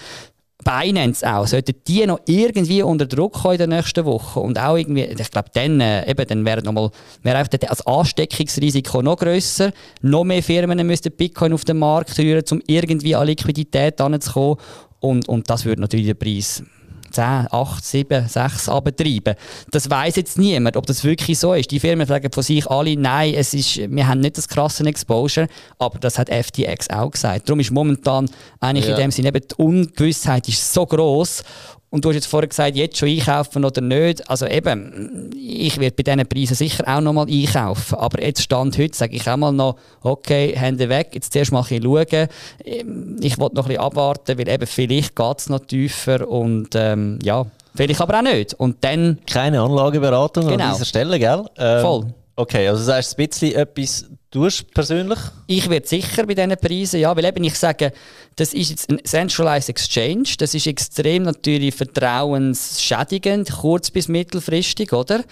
[0.63, 4.75] Binance auch, sollten die noch irgendwie unter Druck kommen in den nächsten Wochen und auch
[4.75, 6.89] irgendwie, ich glaube, dann, äh, eben, dann wäre nochmal,
[7.23, 9.71] wäre einfach der- das Ansteckungsrisiko noch grösser.
[10.01, 14.57] Noch mehr Firmen müssten Bitcoin auf den Markt rühren, um irgendwie an Liquidität heranzukommen.
[14.99, 16.61] Und, und das würde natürlich den Preis
[17.11, 19.35] 10, 8, 7, 6 abtreiben.
[19.71, 21.71] Das weiß jetzt niemand, ob das wirklich so ist.
[21.71, 25.47] Die Firmen sagen von sich alle, nein, es ist, wir haben nicht das krasse Exposure,
[25.77, 27.47] aber das hat FTX auch gesagt.
[27.49, 28.91] Darum ist momentan eigentlich Ja.
[28.95, 31.43] in dem Sinne eben die Ungewissheit ist so groß
[31.91, 34.29] Und du hast jetzt vorher gesagt, jetzt schon einkaufen oder nicht.
[34.29, 37.95] Also eben, ich werde bei diesen Preisen sicher auch noch mal einkaufen.
[37.95, 41.63] Aber jetzt Stand heute sage ich auch mal noch, okay, Hände weg, jetzt zuerst mal
[41.67, 42.27] ein schauen.
[43.21, 47.17] Ich wollte noch ein bisschen abwarten, weil eben vielleicht geht es noch tiefer und ähm,
[47.23, 48.53] ja, vielleicht aber auch nicht.
[48.53, 49.17] Und dann...
[49.25, 50.63] Keine Anlageberatung Genau.
[50.65, 51.43] an dieser Stelle, gell?
[51.57, 52.05] Ähm, Voll.
[52.35, 55.19] Okay, also das heißt ein bisschen etwas tust persönlich?
[55.47, 57.91] Ich werde sicher bei diesen Preisen, ja, weil eben ich sage,
[58.35, 65.23] das ist jetzt ein Centralized Exchange, das ist extrem natürlich vertrauensschädigend, kurz- bis mittelfristig, oder?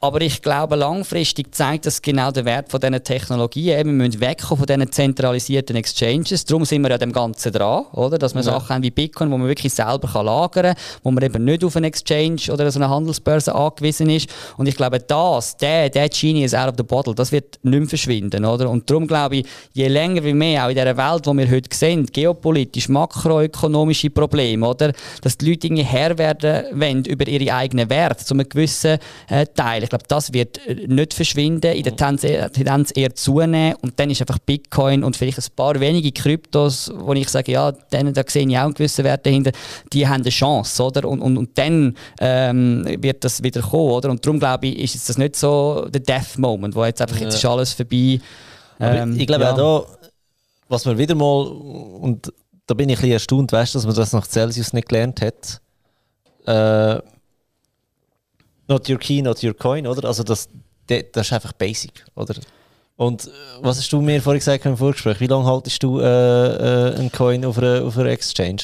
[0.00, 3.86] Aber ich glaube, langfristig zeigt das genau den Wert von diesen Technologien.
[3.86, 6.44] Wir müssen wegkommen von diesen zentralisierten Exchanges.
[6.44, 8.18] Darum sind wir ja dem Ganzen dran, oder?
[8.18, 8.50] Dass wir Ja.
[8.52, 11.62] Sachen haben wie Bitcoin, wo man wirklich selber kann lagern kann, wo man eben nicht
[11.62, 14.28] auf einen Exchange oder so eine Handelsbörse angewiesen ist.
[14.56, 17.78] Und ich glaube, das, der, der Genie is out of the bottle, das wird nicht
[17.78, 18.70] mehr verschwinden, oder?
[18.70, 21.76] Und darum glaube ich, je länger wie mehr, auch in dieser Welt, die wir heute
[21.76, 24.92] sehen, geopolitisch, makroökonomische Probleme, oder?
[25.22, 29.46] Dass die Leute irgendwie Herr werden wollen über ihre eigenen Werte, zu einem gewissen äh,
[29.54, 29.82] Teil.
[29.82, 33.98] Ich glaube, das wird äh, nicht verschwinden, in der Tendenz eher, Tendenz eher zunehmen und
[33.98, 38.14] dann ist einfach Bitcoin und vielleicht ein paar wenige Kryptos, wo ich sage, ja, denen,
[38.14, 39.52] da sehe ich auch einen gewissen Wert dahinter,
[39.92, 41.08] die haben eine Chance, oder?
[41.08, 44.10] Und, und, und dann ähm, wird das wieder kommen, oder?
[44.10, 47.34] Und darum glaube ich, ist jetzt das nicht so der Death-Moment, wo jetzt einfach, jetzt
[47.34, 48.20] ist alles vorbei.
[48.80, 49.52] Ähm, ich glaube ja.
[49.52, 50.08] auch da,
[50.68, 52.32] was man wieder mal, und
[52.66, 55.60] da bin ich ein bisschen erstaunt, weißt, dass man das nach Celsius nicht gelernt hat.
[56.46, 57.02] Äh,
[58.68, 60.08] not your key, not your coin, oder?
[60.08, 60.48] Also das,
[60.86, 62.34] das ist einfach basic, oder?
[62.96, 63.30] Und äh,
[63.60, 65.20] was hast du mir vorhin gesagt im Vorgespräch?
[65.20, 68.62] Wie lange haltest du äh, äh, einen Coin auf einer, auf einer Exchange?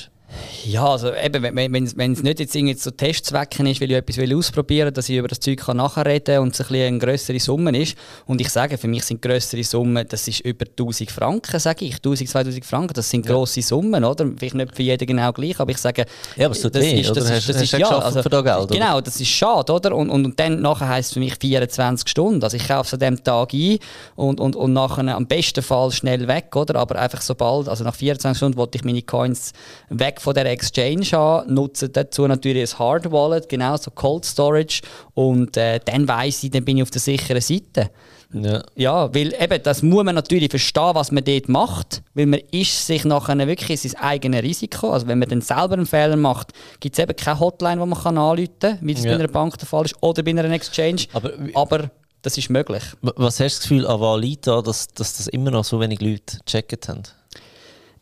[0.67, 4.37] Ja, also eben, wenn es nicht jetzt irgendwie zu Testzwecken ist, weil ich etwas will
[4.37, 6.99] ausprobieren will, dass ich über das Zeug kann nachher reden und es ein bisschen eine
[6.99, 7.97] grössere Summe ist.
[8.27, 11.95] Und ich sage, für mich sind grössere Summen, das ist über 1000 Franken, sage ich.
[11.97, 14.27] 1000, 2000 Franken, das sind grosse Summen, oder?
[14.37, 16.05] Vielleicht nicht für jeden genau gleich, aber ich sage...
[16.37, 18.29] Ja, aber es tut das weh, ist- das Hast- ist- das ist- ja, also- für
[18.29, 18.67] das Geld, oder?
[18.75, 19.95] Genau, das ist schade, oder?
[19.97, 22.43] Und, und, und dann nachher heisst es für mich 24 Stunden.
[22.45, 23.79] Also ich kaufe es an dem Tag ein
[24.15, 26.77] und, und, und nachher am besten Fall schnell weg, oder?
[26.77, 29.53] Aber einfach sobald, also nach 24 Stunden wollte ich meine Coins
[29.89, 34.81] weg von der Exchange haben, nutze dazu natürlich ein Hard Wallet, genau so Cold Storage
[35.15, 37.91] und äh, dann weiss ich, dann bin ich auf der sicheren Seite.
[38.33, 38.63] Ja.
[38.77, 42.87] Ja, weil eben, das muss man natürlich verstehen, was man dort macht, weil man ist
[42.87, 44.91] sich nachher wirklich sein eigenes Risiko.
[44.91, 47.99] Also wenn man dann selber einen Fehler macht, gibt es eben keine Hotline, die man
[47.99, 49.13] kann anrufen kann, wie das Ja.
[49.13, 51.05] bei einer Bank der Fall ist, oder bei einer Exchange.
[51.15, 52.83] Aber, Aber das ist möglich.
[53.01, 56.37] was hast du das Gefühl an Valita, dass, dass das immer noch so wenig Leute
[56.45, 57.05] gecheckt haben?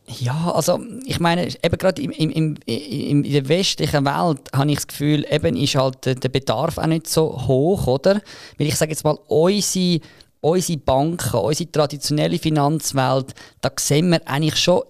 [0.08, 4.76] Ja, also ich meine, eben gerade im, im, im, in der westlichen Welt habe ich
[4.76, 8.20] das Gefühl, eben ist halt der, der Bedarf auch nicht so hoch, oder?
[8.56, 10.00] Weil ich sage jetzt mal, unsere,
[10.40, 14.82] unsere Banken, unsere traditionelle Finanzwelt, da sehen wir eigentlich schon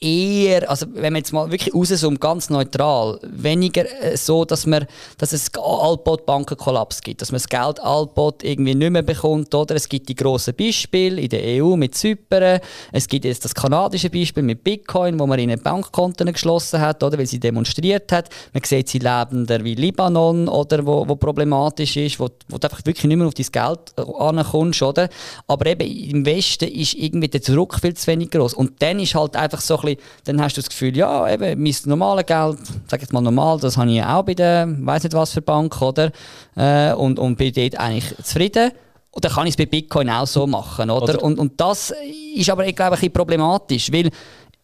[0.00, 4.86] eher, also wenn man jetzt mal wirklich rauszoomt, ganz neutral, weniger äh, so, dass, man,
[5.18, 9.74] dass es allbot Bankenkollaps gibt, dass man das Geld allbot irgendwie nicht mehr bekommt, oder?
[9.74, 12.60] Es gibt die grossen Beispiele in der EU mit Zypern,
[12.92, 17.18] es gibt jetzt das kanadische Beispiel mit Bitcoin, wo man ihnen Bankkonten geschlossen hat, oder?
[17.18, 18.30] Weil sie demonstriert hat.
[18.54, 20.86] Man sieht sie lebender wie Libanon, oder?
[20.86, 24.22] Wo, wo problematisch ist, wo, wo du einfach wirklich nicht mehr auf dein Geld äh,
[24.22, 25.10] ankommst, oder?
[25.46, 28.54] Aber eben im Westen ist irgendwie der Druck viel zu wenig groß.
[28.54, 31.62] Und dann ist halt einfach so ein bisschen, dann hast du das Gefühl, ja, eben,
[31.62, 35.04] mein normales Geld, sag jetzt mal normal, das habe ich ja auch bei der, weiß
[35.04, 36.10] nicht was für Bank, oder?
[36.56, 38.72] Äh, und, und bin dort eigentlich zufrieden.
[39.12, 41.14] Und dann kann ich es bei Bitcoin auch so machen, oder?
[41.14, 41.92] Oder- Und, und das
[42.36, 44.10] ist aber, ich glaube, ein bisschen problematisch, weil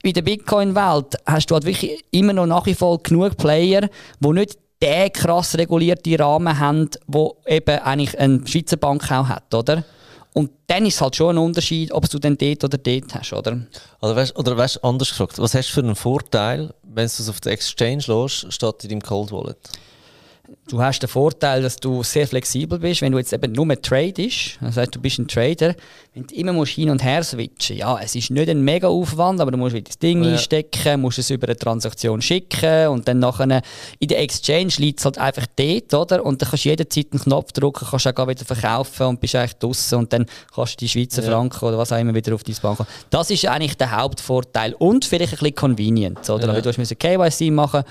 [0.03, 3.89] in der Bitcoin-Welt hast du halt wirklich immer noch nach wie vor genug Player,
[4.21, 9.53] die nicht den krass regulierten Rahmen haben, wo eben eigentlich eine Schweizer Bank auch hat,
[9.55, 9.85] oder?
[10.37, 13.33] Und dann ist es halt schon ein Unterschied, ob du den dort oder dort hast,
[13.33, 13.59] oder?
[14.03, 17.29] Oder weißt, oder weißt anders gefragt, was hast du für einen Vorteil, wenn du es
[17.31, 19.57] auf der Exchange lässt, statt in deinem Cold Wallet?
[20.69, 24.59] Du hast den Vorteil, dass du sehr flexibel bist, wenn du jetzt eben nur tradest,
[24.61, 25.75] das heißt, du bist ein Trader,
[26.15, 29.41] wenn du immer musst hin und her switchen, ja, es ist nicht ein mega Aufwand,
[29.41, 30.33] aber du musst wieder das Ding Ja.
[30.33, 33.63] einstecken, musst es über eine Transaktion schicken und dann nachher
[33.99, 36.25] in der Exchange liegt es halt einfach dort, oder?
[36.25, 39.57] Und dann kannst du jederzeit einen Knopf drücken, kannst auch wieder verkaufen und bist eigentlich
[39.57, 41.31] draussen und dann kannst du die Schweizer Ja.
[41.31, 42.89] Franken oder was auch immer wieder auf dein Bank kommen.
[43.11, 46.47] Das ist eigentlich der Hauptvorteil und vielleicht ein bisschen convenient, oder?
[46.49, 46.53] Ja.
[46.55, 47.83] Weil du musst KYC machen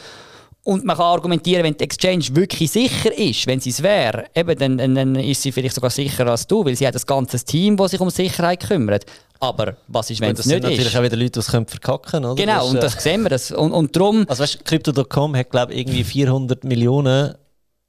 [0.65, 4.57] und man kann argumentieren, wenn die Exchange wirklich sicher ist, wenn sie es wäre, eben,
[4.77, 7.77] dann, dann, ist sie vielleicht sogar sicherer als du, weil sie hat ein ganzes Team,
[7.77, 9.05] das sich um Sicherheit kümmert.
[9.39, 10.95] Aber was ist, wenn es das sind nicht natürlich ist?
[10.97, 12.35] auch wieder Leute, die es können verkacken können.
[12.35, 13.29] Genau, und das sehen wir.
[13.29, 13.51] Das.
[13.51, 17.35] Und, und darum, Also weißt du, Crypto.com hat glaube ich irgendwie 400 Millionen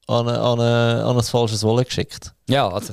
[0.08, 2.32] an, eine- an, eine- an ein falsches Wallet geschickt.
[2.48, 2.92] ja, also,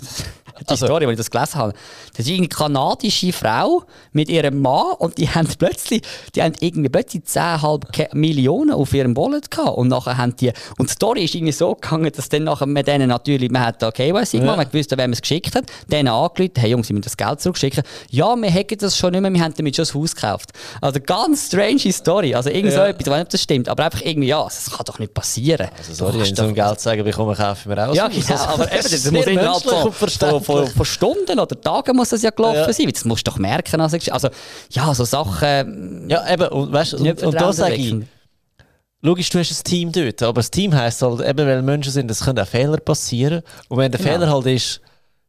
[0.61, 1.73] die also, Story, als ich das gelesen habe.
[2.15, 6.01] Das ist eine kanadische Frau mit ihrem Mann und die haben plötzlich,
[6.35, 9.77] die haben irgendwie plötzlich 10,5 Millionen auf ihrem Wallet gehabt.
[9.77, 12.87] Und nachher haben die, und die Story ist irgendwie so gegangen, dass dann nachher mit
[12.87, 14.55] denen natürlich, man hat da KYC gemacht, ja.
[14.55, 17.41] man gewusst, wer man es geschickt hat, denen angerufen, hey Jungs, sie müssen das Geld
[17.41, 17.83] zurückschicken.
[18.09, 20.51] Ja, wir hätten das schon nicht mehr, wir haben damit schon das Haus gekauft.
[20.81, 22.35] Also ganz strange Story.
[22.35, 22.79] Also irgendwie ja.
[22.79, 24.99] so etwas, ich weiß nicht, ob das stimmt, aber einfach irgendwie, ja, das kann doch
[24.99, 25.69] nicht passieren.
[25.77, 27.95] Also sorry, wenn so ein Geld sagen, bekomme, kaufe ich mir auch.
[27.95, 30.09] Ja, genau, aber eben, das muss innerhalb von, von,
[30.43, 32.73] von, von, Stunden oder Tagen muss das ja gelaufen ja.
[32.73, 32.89] sein.
[32.91, 33.81] Das musst du doch merken.
[33.81, 34.29] Also, also
[34.69, 36.09] ja, so Sachen...
[36.09, 37.95] Ja, eben, und, weißt, und, und da sage ich,
[39.05, 42.09] Logisch, du hast ein Team dort, aber das Team heisst halt, eben weil Menschen sind,
[42.09, 43.41] es können auch Fehler passieren.
[43.67, 44.13] Und wenn der genau.
[44.13, 44.79] Fehler halt ist,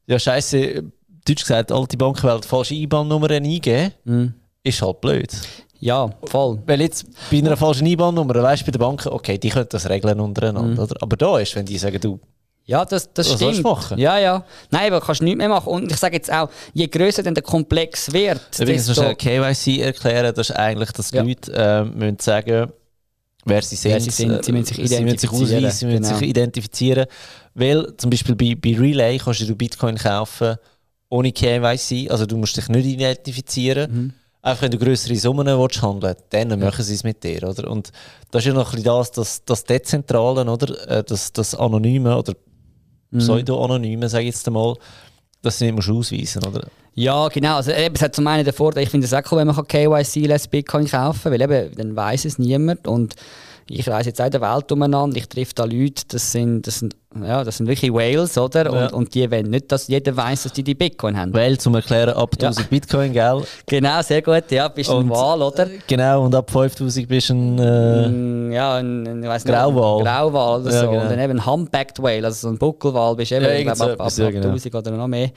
[0.06, 0.84] ja scheiße,
[1.26, 4.26] deutsch gesagt, alte Bankwelt falsche IBAN-Nummer eingeben, mm.
[4.62, 5.32] ist halt blöd.
[5.80, 6.62] Ja, voll.
[6.66, 9.88] Weil jetzt bei einer falschen IBAN-Nummer, weißt du, bei der Bank, okay, die können das
[9.88, 10.84] regeln untereinander, mm.
[10.84, 11.02] oder?
[11.02, 12.20] Aber da ist, wenn die sagen, du,
[12.66, 13.62] ja, das, das Was stimmt.
[13.62, 13.98] machen?
[13.98, 14.44] Ja, ja.
[14.70, 15.68] Nein, aber kannst du nichts mehr machen.
[15.68, 19.02] Und ich sage jetzt auch, je größer denn der Komplex wird, Übrigens desto...
[19.02, 21.22] musst KYC erklären, das ist eigentlich, dass die ja.
[21.22, 22.72] Leute äh, müssen sagen,
[23.44, 23.92] wer sie sind.
[23.92, 24.44] Wer sie, sind.
[24.44, 24.88] sie müssen sich identifizieren.
[24.88, 26.18] Sie müssen sich ausweisen, sie müssen genau.
[26.18, 27.06] sich identifizieren.
[27.54, 30.56] Weil zum Beispiel bei, bei Relay kannst du Bitcoin kaufen
[31.10, 33.92] ohne KYC, also du musst dich nicht identifizieren.
[33.92, 34.12] Mhm.
[34.42, 36.56] Einfach wenn du größere Summen willst handeln dann ja.
[36.56, 37.44] machen sie es mit dir.
[37.44, 37.70] Oder?
[37.70, 37.92] Und
[38.30, 40.88] das ist ja noch ein bisschen das, das, das Dezentrale, oder?
[40.88, 42.34] Äh, das, das Anonyme oder
[43.10, 43.18] mhm.
[43.18, 44.74] Pseudo-Anonyme, sage ich jetzt einmal,
[45.42, 46.66] dass du nicht musst ausweisen oder?
[46.94, 47.56] Ja, genau.
[47.56, 49.66] Also, eben, es hat zum einen den Vorteil, ich finde es auch cool, wenn man
[49.66, 53.14] KYC-less Bitcoin kaufen kann, weil eben, dann weiß es niemand und
[53.68, 56.80] ich reise jetzt auch in der Welt umeinander, ich treffe da Leute, das sind, das
[56.80, 58.64] sind, ja, das sind wirklich Whales, oder?
[58.64, 58.86] Ja.
[58.86, 61.32] Und, und die wollen nicht, dass jeder weiß, dass die die Bitcoin haben.
[61.32, 62.70] Whale zum Erklären, ab 1000 ja.
[62.70, 63.42] Bitcoin, gell?
[63.66, 65.68] Genau, sehr gut, ja, bist du ein Wal, oder?
[65.86, 70.02] Genau, und ab 5000 bist du ein, äh, mm, ja, ein, ein weiss Grauwal.
[70.02, 70.90] Nicht, Grauwal oder ja, so.
[70.90, 71.02] Genau.
[71.02, 73.68] Und dann eben ein Humpbacked Whale, also so ein Buckelwal bist du eben, ja, ich
[73.68, 74.78] ab, ab, ab, ab 1000 genau.
[74.78, 75.30] oder noch mehr.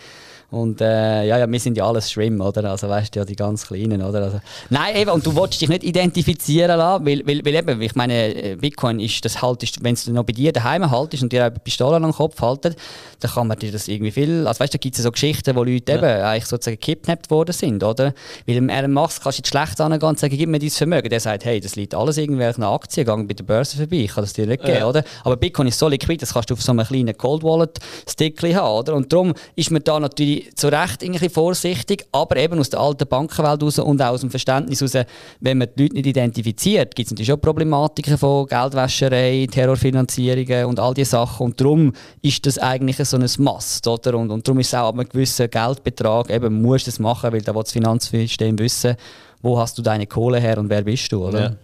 [0.50, 2.72] Und äh, ja, ja, wir sind ja alles Schwimm, oder?
[2.72, 4.24] Also weißt du, ja, die ganz Kleinen, oder?
[4.24, 7.96] Also, nein, eben, und du willst dich nicht identifizieren lassen, weil, weil, weil eben, ich
[7.96, 11.46] meine, äh, Bitcoin ist, das haltest, wenn es noch bei dir daheim haltest und dir
[11.46, 12.78] eine Pistole an den Kopf haltet,
[13.20, 15.12] dann kann man dir das irgendwie viel, also weißt du, da gibt es ja so
[15.12, 15.98] Geschichten, wo Leute ja.
[15.98, 18.14] eben eigentlich sozusagen gekidnappt worden sind, oder?
[18.46, 21.10] Weil im Elon Musk kannst du jetzt schlecht angehen und sagen, gib mir dein Vermögen.
[21.10, 24.24] Der sagt, hey, das liegt alles irgendwelchen Aktien, gang bei der Börse vorbei, ich kann
[24.24, 24.88] das dir nicht geben, ja.
[24.88, 25.04] oder?
[25.26, 28.42] Aber Bitcoin ist so liquid, das kannst du auf so einem kleinen Cold Wallet Stick
[28.42, 28.96] haben, oder?
[28.96, 33.08] Und darum ist man da natürlich zu Recht bisschen vorsichtig, aber eben aus der alten
[33.08, 35.06] Bankenwelt raus und auch aus dem Verständnis raus,
[35.40, 40.80] wenn man die Leute nicht identifiziert, gibt es natürlich auch Problematiken von Geldwäscherei, Terrorfinanzierungen und
[40.80, 41.48] all diese Sachen.
[41.48, 44.18] Und darum ist das eigentlich so ein Mast, oder?
[44.18, 47.32] Und, und darum ist es auch ab einem gewissen Geldbetrag, eben musst du es machen,
[47.32, 48.96] weil da will das Finanzsystem wissen,
[49.42, 51.42] wo hast du deine Kohle her und wer bist du, oder?
[51.42, 51.56] Ja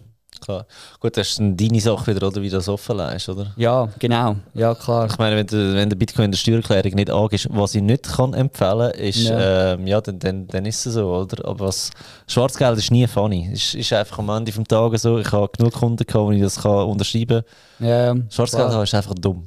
[0.44, 0.66] klar.
[1.00, 3.54] Gut, das ist dann deine Sache wieder, oder, wie du das offenlegst, oder?
[3.56, 4.36] Ja, genau.
[4.54, 5.08] Ja, klar.
[5.10, 8.04] Ich meine, wenn, du, wenn der Bitcoin in der Steuererklärung nicht angehst, was ich nicht
[8.04, 11.46] kann empfehlen kann, ist, ja, ähm, ja dann, dann, dann ist es so, oder?
[11.48, 11.92] Aber was,
[12.28, 13.50] Schwarzgeld ist nie funny.
[13.54, 16.32] Es ist, ist einfach am Ende des Tages so, ich habe genug Kunden gehabt, wo
[16.32, 17.44] ich das kann unterschreiben
[17.80, 17.88] kann.
[17.88, 18.84] Ja, Schwarzgeld klar.
[18.84, 19.46] ist einfach dumm.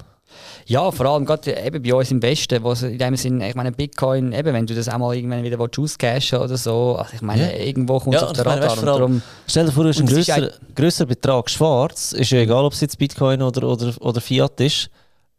[0.66, 3.72] Ja, vor allem gerade eben bei uns im Westen, wo in dem Sinn, ich meine,
[3.72, 7.56] Bitcoin, eben, wenn du das auch mal irgendwann wieder auscashen oder so, also ich meine,
[7.56, 7.64] ja.
[7.64, 8.76] irgendwo kommt es ja, auf den Radar.
[8.76, 12.64] Meine, allem, stell dir vor, du hast einen grösseren, grösseren Betrag schwarz, ist ja egal,
[12.64, 14.90] ob es jetzt Bitcoin oder, oder, oder Fiat ist.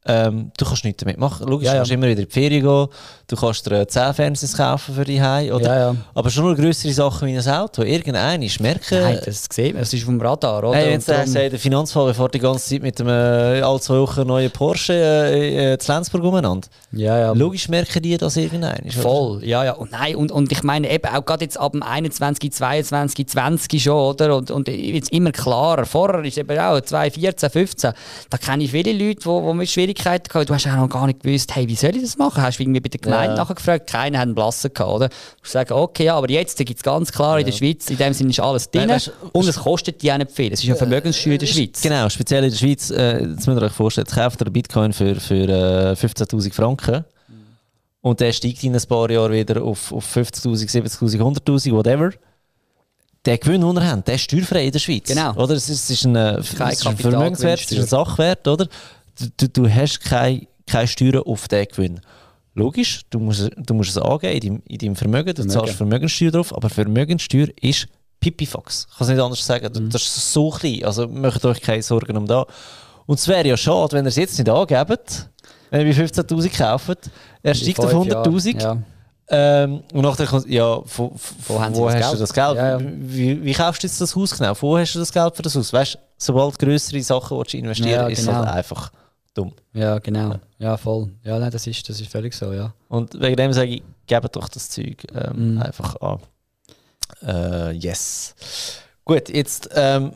[0.08, 1.48] Ähm, du kannst nichts damit machen.
[1.48, 2.88] Logisch, ja, du kannst immer wieder in die Ferien gehen,
[3.28, 5.66] du kannst dir 10 Fernseher kaufen für die Heim, oder?
[5.66, 5.96] Ja, ja.
[6.14, 7.84] Aber schon nur größere Sachen wie ein Auto.
[7.84, 9.02] Irgendein ist merken.
[9.02, 10.78] Nein, das sieht man, das ist vom Radar, oder?
[10.78, 11.34] Hey, jetzt darum...
[11.34, 15.74] der Finanzfall, bevor die ganze Zeit mit dem äh, alle zwei Wochen neuen Porsche äh,
[15.74, 16.68] äh, zu Lenzburg umeinander.
[16.92, 17.32] Ja, ja.
[17.34, 18.98] Logisch merken die das irgendein ist.
[18.98, 19.74] Voll, ja, ja.
[19.74, 23.84] Und, nein, und, und ich meine eben auch gerade jetzt ab dem 21, 22, 20
[23.84, 24.36] schon, oder?
[24.36, 25.86] Und, und jetzt immer klarer.
[25.86, 27.94] Vorher ist eben auch 2014, 15.
[28.30, 30.46] Da kenne ich viele Leute, die, die mit Schwierigkeiten hatten.
[30.46, 32.42] Du hast auch noch gar nicht gewusst, hey, wie soll ich das machen?
[32.42, 33.44] Hast du irgendwie bei der Gemeinde ja.
[33.44, 33.90] nachgefragt?
[33.90, 35.10] Keiner hat einen Blassen gehabt, oder?
[35.10, 35.16] Du
[35.50, 37.40] sagen, okay, ja, aber jetzt gibt es ganz klar ja.
[37.40, 38.88] in der Schweiz, in dem Sinne ist alles drin.
[38.88, 40.54] Nein, und es kostet ja nicht viel.
[40.54, 41.82] Es ist ja Vermögenssteuer in der Schweiz.
[41.82, 42.90] Genau, speziell in der Schweiz.
[42.90, 47.06] Äh, jetzt müsst ihr euch vorstellen, kauft ihr Bitcoin für, für äh, 15.000 Franken.
[48.02, 52.12] Und der steigt in ein paar Jahren wieder auf, auf 50.000, 70.000, 100.000, whatever
[53.26, 55.10] der Gewinn, den er hat, der ist steuerfrei in der Schweiz.
[55.10, 55.34] Genau.
[55.34, 55.56] Oder?
[55.56, 58.68] Es ist, es ist ein, es ist ein Vermögenswert, es ist ein Sachwert, oder?
[59.38, 62.02] Du, du hast keine, keine Steuern auf den Gewinn.
[62.54, 65.60] Logisch, du musst, du musst es angeben in deinem, in deinem Vermögen, du Vermögen.
[65.60, 67.88] zahlst Vermögenssteuer drauf, aber Vermögenssteuer ist
[68.20, 68.88] Pipifax.
[68.90, 69.72] Ich kann es nicht anders sagen.
[69.74, 69.90] Mhm.
[69.90, 72.46] Das ist so klein, also macht euch keine Sorgen um das.
[73.06, 75.30] Und es wäre ja schade, wenn ihr es jetzt nicht angebt,
[75.70, 77.12] wenn ihr 15'000 kauft,
[77.44, 78.62] er steigt auf 100'000.
[78.62, 78.78] Ja.
[79.30, 81.12] Ähm, und nachher kommt, ja, wo,
[81.48, 82.14] wo, wo hast Geld?
[82.14, 82.56] du das Geld?
[82.56, 82.82] Ja, ja.
[82.82, 84.54] Wie, wie, kaufst du jetzt das Haus genau?
[84.60, 85.74] Wo hast du das Geld für das Haus?
[85.74, 88.12] Weißt du, sobald größere Sachen willst du investieren, ja, genau.
[88.12, 88.58] ist es halt genau.
[88.58, 88.92] einfach
[89.38, 89.54] dumm.
[89.74, 90.36] Ja, genau.
[90.60, 91.10] Ja, voll.
[91.24, 92.74] Ja, nein, das ist, das ist völlig so, ja.
[92.90, 95.62] Und wegen dem sage ich, gebt doch das Zeug ähm, mm.
[95.62, 96.20] einfach an.
[97.22, 98.36] Äh, yes.
[99.06, 100.12] Gut, jetzt ähm,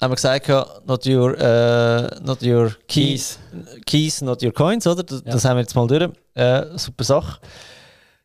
[0.00, 0.48] haben wir gesagt,
[0.86, 3.38] not your, uh, not your keys,
[3.86, 5.02] keys, not your coins, oder?
[5.02, 5.32] Das, ja.
[5.32, 6.10] das haben wir jetzt mal durch.
[6.34, 7.40] Äh, super Sache.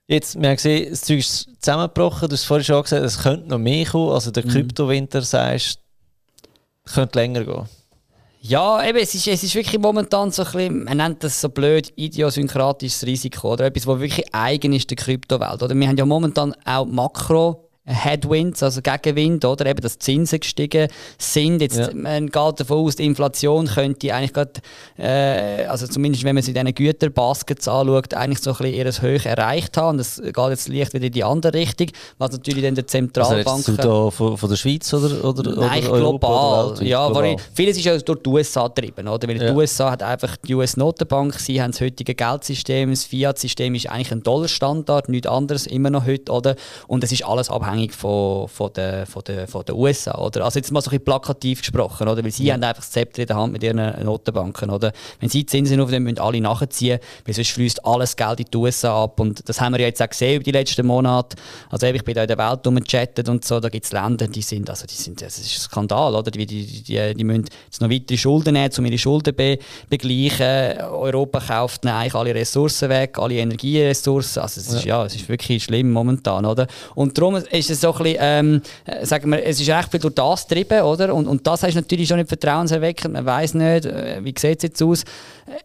[0.08, 2.28] Jetzt, wir haben gesehen, das Zeug ist zusammengebrochen.
[2.28, 4.12] Du hast vorhin schon gesagt, es könnte noch mehr kommen.
[4.12, 4.50] Also der mhm.
[4.50, 5.80] Kryptowinter, sagst
[6.94, 7.70] könnte länger gehen.
[8.42, 11.50] Ja, eben, es ist, es ist wirklich momentan so ein bisschen, man nennt das so
[11.50, 15.62] blöd, idiosynkratisches Risiko oder etwas, was wirklich eigen ist der Kryptowelt.
[15.62, 20.88] Oder wir haben ja momentan auch Makro- Headwinds, also Gegenwind, oder eben, dass Zinsen gestiegen
[21.18, 21.62] sind.
[21.62, 21.90] Jetzt, ja.
[21.94, 24.54] Man geht davon aus, die Inflation könnte eigentlich gerade,
[24.98, 29.26] äh, also zumindest wenn man sich diese Güterbaskets anschaut, eigentlich so ein bisschen ihres Höch
[29.26, 29.90] erreicht haben.
[29.90, 33.68] Und das geht jetzt leicht wieder in die andere Richtung, was natürlich dann der Zentralbank...
[33.68, 36.72] Also du von, von der Schweiz oder, oder, Nein, oder global.
[36.72, 37.36] Oder ja, global.
[37.54, 39.28] Vieles ist ja durch die USA getrieben, oder?
[39.28, 39.52] Weil ja.
[39.52, 44.12] die USA hat einfach die US-Notenbank, sie haben das heutige Geldsystem, das Fiat-System ist eigentlich
[44.12, 46.56] ein Dollarstandard, nichts anderes, immer noch heute, oder?
[46.88, 50.18] Und es ist alles abhängig abhängig von, von, den, von, den, von den USA.
[50.18, 50.44] Oder?
[50.44, 52.24] Also jetzt mal so ein bisschen plakativ gesprochen, oder?
[52.24, 52.54] weil sie ja.
[52.54, 54.70] haben einfach das Zepter in der Hand mit ihren Notenbanken.
[54.70, 54.92] Oder?
[55.20, 59.04] Wenn sie Zinsen aufnehmen, müssen alle nachziehen, weil sonst fließt alles Geld in die USA
[59.04, 59.20] ab.
[59.20, 61.38] Und das haben wir ja jetzt auch gesehen über die letzten Monate.
[61.70, 64.42] Also ich bin da in der Welt rumgechattet und so, da gibt es Länder, die
[64.42, 66.32] sind, also die sind, das ist ein Skandal, oder?
[66.32, 70.82] Die, die, die, die müssen jetzt noch weitere Schulden nehmen, um ihre Schulden be begleichen.
[70.82, 74.42] Europa kauft eigentlich alle Ressourcen weg, alle Energieressourcen.
[74.42, 75.00] Also es ist, ja.
[75.00, 76.68] ja, es ist wirklich schlimm momentan, oder?
[76.96, 79.92] Und darum ist ist es so ein bisschen, ähm, äh, sagen wir, es ist recht
[79.92, 81.14] viel durch das getrieben, oder?
[81.14, 83.14] Und, und das ist natürlich schon nicht vertrauenserweckend.
[83.14, 85.04] Man weiß nicht, äh, wie sieht es jetzt aus.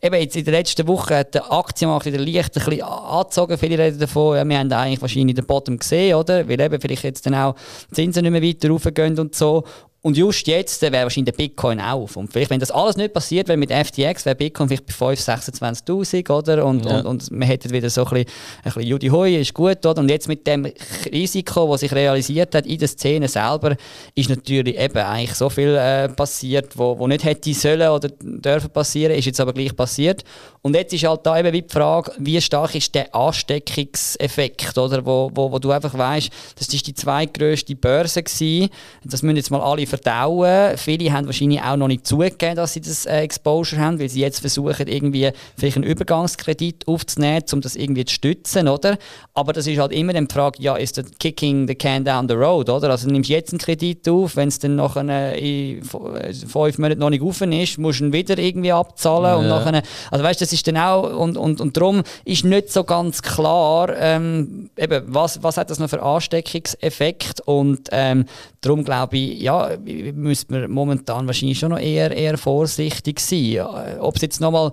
[0.01, 3.59] Äh, eben jetzt in der letzten Woche hat der Aktienmarkt wieder leicht ein bisschen angezogen.
[3.59, 6.49] Viele reden davon, ja, wir haben eigentlich wahrscheinlich den Bottom gesehen, oder?
[6.49, 7.55] Weil eben vielleicht jetzt dann auch
[7.91, 9.65] die Zinsen nicht mehr weiter raufgehen und so.
[10.05, 12.19] Und just jetzt wäre wahrscheinlich der Bitcoin auf.
[12.19, 15.83] Und vielleicht, wenn das alles nicht passiert wäre mit FTX, wäre Bitcoin vielleicht bei 5.000,
[15.87, 16.67] 26.000, oder?
[16.67, 16.99] Und, ja.
[16.99, 18.27] und, und man hätte wieder so ein bisschen,
[18.59, 19.99] ein bisschen Judy Hui, ist gut, oder?
[20.03, 20.71] Und jetzt mit dem
[21.11, 23.77] Risiko, das sich realisiert hat in der Szene selber,
[24.15, 28.69] ist natürlich eben eigentlich so viel äh, passiert, wo, wo nicht hätte sollen oder dürfen
[28.69, 30.23] passieren, ist jetzt aber gleich passiert.
[30.61, 35.05] Und jetzt ist halt da eben die Frage, wie stark ist der Ansteckungseffekt, oder?
[35.07, 38.69] Wo, wo, wo du einfach weißt, das ist die zweitgrößte Börse gewesen.
[39.03, 40.77] Das müssen jetzt mal alle verdauen.
[40.77, 44.21] Viele haben wahrscheinlich auch noch nicht zugegeben, dass sie das äh, Exposure haben, weil sie
[44.21, 48.99] jetzt versuchen, irgendwie vielleicht einen Übergangskredit aufzunehmen, um das irgendwie zu stützen, oder?
[49.35, 52.35] Aber das ist halt immer die Frage, ja, ist das kicking the can down the
[52.35, 52.91] road, oder?
[52.91, 57.01] Also du nimmst jetzt einen Kredit auf, wenn es dann nachher in äh, fünf Monaten
[57.01, 59.37] noch nicht offen ist, musst du ihn wieder irgendwie abzahlen ja.
[59.37, 62.85] und nachher, also weißt, das ist dann auch, und, und, und darum ist nicht so
[62.85, 68.27] ganz klar, ähm, eben, was, was hat das noch für Ansteckungseffekt und ähm,
[68.65, 73.61] darum glaube ich, ja, müsste man momentan wahrscheinlich schon noch eher, eher vorsichtig sein.
[74.01, 74.73] Ob es jetzt nochmal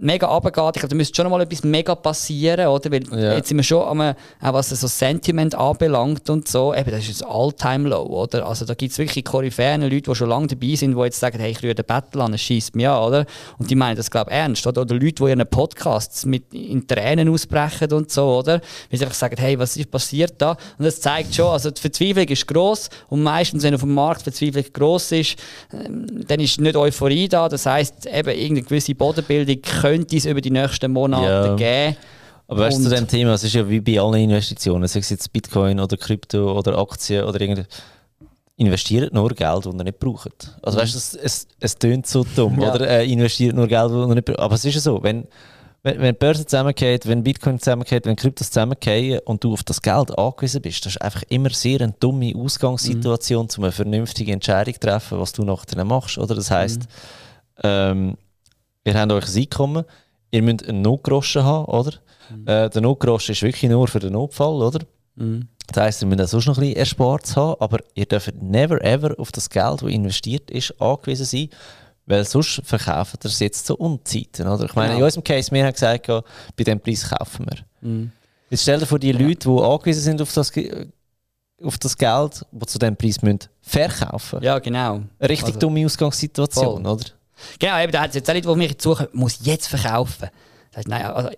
[0.00, 0.76] mega runtergeht.
[0.76, 2.90] Ich glaube, da müsste schon mal etwas mega passieren, oder?
[2.90, 3.34] Weil ja.
[3.34, 7.24] jetzt sind wir schon am, auch was so Sentiment anbelangt und so, eben, das ist
[7.24, 8.46] ein All-Time-Low, oder?
[8.46, 11.38] Also da gibt es wirklich Koryphäen, Leute, die schon lange dabei sind, die jetzt sagen,
[11.38, 13.26] hey, ich rühre den Battle an, es schießt mich an, oder?
[13.58, 14.82] Und die meinen das, glaube ich, ernst, oder?
[14.82, 18.60] Oder Leute, die ihren Podcasts mit in Tränen ausbrechen und so, oder?
[18.90, 20.52] Weil sie einfach sagen, hey, was ist passiert da?
[20.78, 24.22] Und das zeigt schon, also die Verzweiflung ist gross und meistens, wenn auf dem Markt
[24.22, 25.36] Verzweiflung gross ist,
[25.72, 30.40] ähm, dann ist nicht Euphorie da, das heisst, eben irgendeine gewisse Bodenbildung könnte es über
[30.40, 31.54] die nächsten Monate ja.
[31.56, 31.96] geben.
[32.46, 35.10] Aber weißt du, zu dem Thema, es ist ja wie bei allen Investitionen, sei es
[35.10, 37.64] jetzt Bitcoin oder Krypto oder Aktien oder irgendwie,
[38.56, 40.56] investiert nur Geld, das ihr nicht braucht.
[40.62, 42.74] Also weißt du, es, es, es tönt so dumm, ja.
[42.74, 42.88] oder?
[42.88, 44.38] Äh, investiert nur Geld, das ihr nicht braucht.
[44.38, 45.28] Aber es ist ja so, wenn,
[45.82, 49.82] wenn, wenn die Börse zusammengeht, wenn Bitcoin zusammengeht, wenn Kryptos zusammengehen und du auf das
[49.82, 53.58] Geld angewiesen bist, das ist einfach immer sehr eine dumme Ausgangssituation, mhm.
[53.58, 56.16] um eine vernünftige Entscheidung zu treffen, was du nachher machst.
[56.18, 56.34] Oder?
[56.34, 57.62] Das heisst, mhm.
[57.62, 58.16] ähm,
[58.84, 59.84] ihr habt euch ein Einkommen,
[60.30, 61.92] ihr müsst einen Notgroschen haben, oder?
[62.30, 62.46] Mhm.
[62.46, 64.80] Äh, der Notgroschen ist wirklich nur für den Notfall, oder?
[65.16, 65.48] Mhm.
[65.66, 68.82] Das heisst, ihr müsst auch sonst noch ein bisschen erspart haben, aber ihr dürft never
[68.82, 71.48] ever auf das Geld, das investiert ist, angewiesen sein,
[72.06, 74.64] weil sonst verkaufen ihr es jetzt zu Unzeiten, oder?
[74.64, 75.00] Ich meine, genau.
[75.00, 77.88] in unserem Case, wir haben gesagt, bei diesem Preis kaufen wir.
[77.88, 78.12] Mhm.
[78.50, 79.18] Jetzt stell dir vor, die ja.
[79.18, 80.50] Leute, die angewiesen sind auf das,
[81.62, 84.42] auf das Geld, die zu diesem Preis müssen verkaufen.
[84.42, 85.02] Ja, genau.
[85.18, 86.92] Eine richtig also, dumme Ausgangssituation, voll.
[86.92, 87.04] oder?
[87.58, 90.28] Genau, eben, da hat es jetzt auch nicht, wo mich suchen, muss jetzt verkaufen.
[90.70, 91.30] Das heißt, nein, also,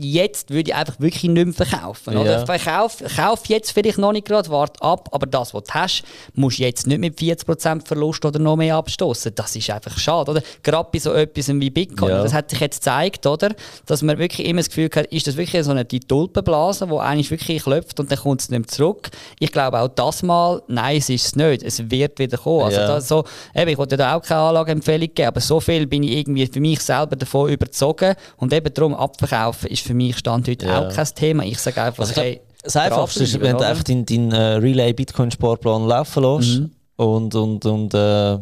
[0.00, 2.14] jetzt würde ich einfach wirklich nicht mehr verkaufen.
[2.14, 2.20] Ja.
[2.20, 2.46] Oder?
[2.46, 6.02] Verkauf, kauf jetzt vielleicht noch nicht gerade, warte ab, aber das, was du hast,
[6.34, 9.34] musst du jetzt nicht mit 40% Verlust oder noch mehr abstoßen.
[9.34, 10.30] Das ist einfach schade.
[10.30, 10.42] Oder?
[10.62, 12.10] Gerade bei so etwas wie Bitcoin.
[12.10, 12.22] Ja.
[12.22, 13.54] Das hat sich jetzt gezeigt, oder?
[13.86, 16.94] dass man wirklich immer das Gefühl hat, ist das wirklich so eine die Tulpenblase, die
[16.94, 19.10] eigentlich wirklich klopft und dann kommt es nicht mehr zurück.
[19.38, 21.62] Ich glaube auch das Mal, nein, es ist es nicht.
[21.62, 22.64] Es wird wieder kommen.
[22.64, 22.86] Also ja.
[22.86, 26.12] das so, eben, ich wollte da auch keine Anlageempfehlung geben, aber so viel bin ich
[26.18, 30.66] irgendwie für mich selber davon überzogen und eben darum abverkaufen ist für mich Stand heute
[30.66, 30.80] ja.
[30.80, 31.44] auch kein Thema.
[31.44, 34.92] Ich sage einfach, also hey, das Einfachste ist, wenn du einfach deinen dein, uh, Relay
[34.92, 36.70] Bitcoin Sportplan laufen lässt mhm.
[36.96, 38.40] und, und, und uh,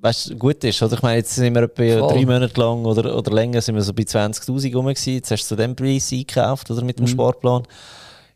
[0.00, 0.82] weißt, gut ist.
[0.82, 0.94] Oder?
[0.94, 3.92] Ich meine, jetzt sind wir etwa drei Monate lang oder, oder länger sind wir so
[3.92, 5.14] bei 20.000 rum gewesen.
[5.14, 7.10] Jetzt hast du zu dem Preis eingekauft oder, mit dem mhm.
[7.10, 7.62] Sportplan.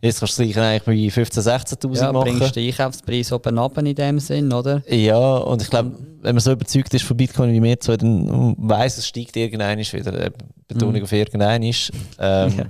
[0.01, 2.39] Jetzt kannst du es eigentlich bei 15.000, 16.000 ja, machen.
[2.39, 4.81] bringst den Einkaufspreis oben runter in dem Sinn, oder?
[4.89, 5.93] Ja, und ich glaube,
[6.23, 10.27] wenn man so überzeugt ist von Bitcoin wie mir, dann weiss es steigt irgendein wieder.
[10.27, 10.31] Äh,
[10.69, 11.03] Betonung mhm.
[11.03, 11.91] auf irgendein ist.
[12.19, 12.65] Ähm, ja.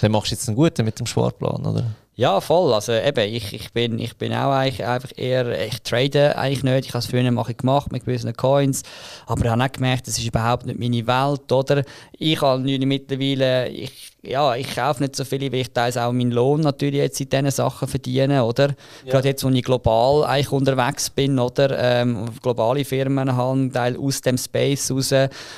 [0.00, 1.86] Dann machst du jetzt einen guten mit dem Sportplan, oder?
[2.16, 2.72] Ja, voll.
[2.72, 6.86] Also eben, ich, ich, bin, ich bin auch eigentlich einfach eher, ich trade eigentlich nicht.
[6.86, 8.82] Ich habe es früher mache gemacht mit gewissen Coins,
[9.26, 11.82] aber ich habe auch gemerkt, das ist überhaupt nicht meine Welt, oder?
[12.12, 16.30] Ich habe mittlerweile, ich, ja, ich kaufe nicht so viele, weil ich teils auch meinen
[16.30, 18.68] Lohn natürlich jetzt in diesen Sachen verdiene, oder?
[19.04, 19.12] Ja.
[19.12, 21.78] Gerade jetzt, wo ich global eigentlich unterwegs bin, oder?
[21.78, 25.12] Ähm, globale Firmen haben, Teil aus dem Space raus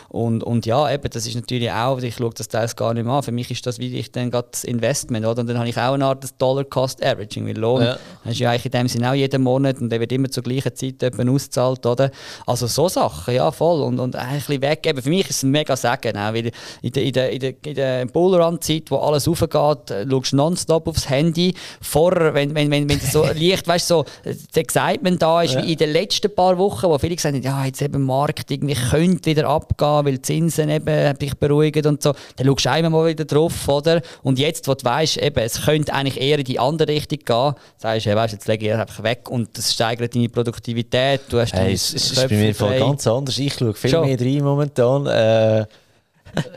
[0.09, 3.15] und, und ja, eben, das ist natürlich auch, ich schaue das teils gar nicht mehr
[3.15, 3.23] an.
[3.23, 5.41] Für mich ist das wie ich dann gerade das Investment, oder?
[5.41, 7.99] Und dann habe ich auch eine Art Dollar Cost Averaging, weil Lohn ja.
[8.25, 10.43] hast du ja eigentlich in dem Sinne auch jeden Monat und der wird immer zur
[10.43, 12.11] gleichen Zeit ausgezahlt, oder?
[12.47, 14.87] Also so Sachen, ja, voll und, und ein bisschen weg.
[14.87, 16.51] Eben, für mich ist es ein mega Sagen, auch, weil
[16.83, 20.33] in der, in der, in der, in der Bullrun Zeit, wo alles aufgeht, äh, schaust
[20.33, 21.55] nonstop aufs Handy.
[21.81, 25.63] Vorher, wenn, wenn, wenn, wenn so Licht, weißt du, so, der Excitement da ist, ja.
[25.63, 28.75] wie in den letzten paar Wochen, wo viele gesagt haben, ja, jetzt eben Markt irgendwie
[28.75, 32.91] könnte wieder abgehen, weil die Zinsen eben sich beruhigen und so, dann schaust du einmal
[32.91, 34.03] mal wieder drauf, oder?
[34.23, 37.55] Und jetzt, wo du weißt, eben, es könnte eigentlich eher in die andere Richtung gehen,
[37.77, 41.23] sagst du, hey, weißt, jetzt lege ich einfach weg und das steigert deine Produktivität.
[41.29, 43.39] Du hast hey, es ist bei mir voll ganz anders.
[43.39, 44.07] Ich schaue viel Schon.
[44.07, 45.07] mehr rein momentan.
[45.07, 45.67] Äh,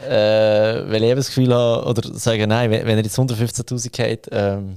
[0.08, 3.90] äh, weil ich eben das Gefühl habe, oder sage, nein, wenn, wenn er jetzt 115.000
[3.92, 4.76] geht, ähm,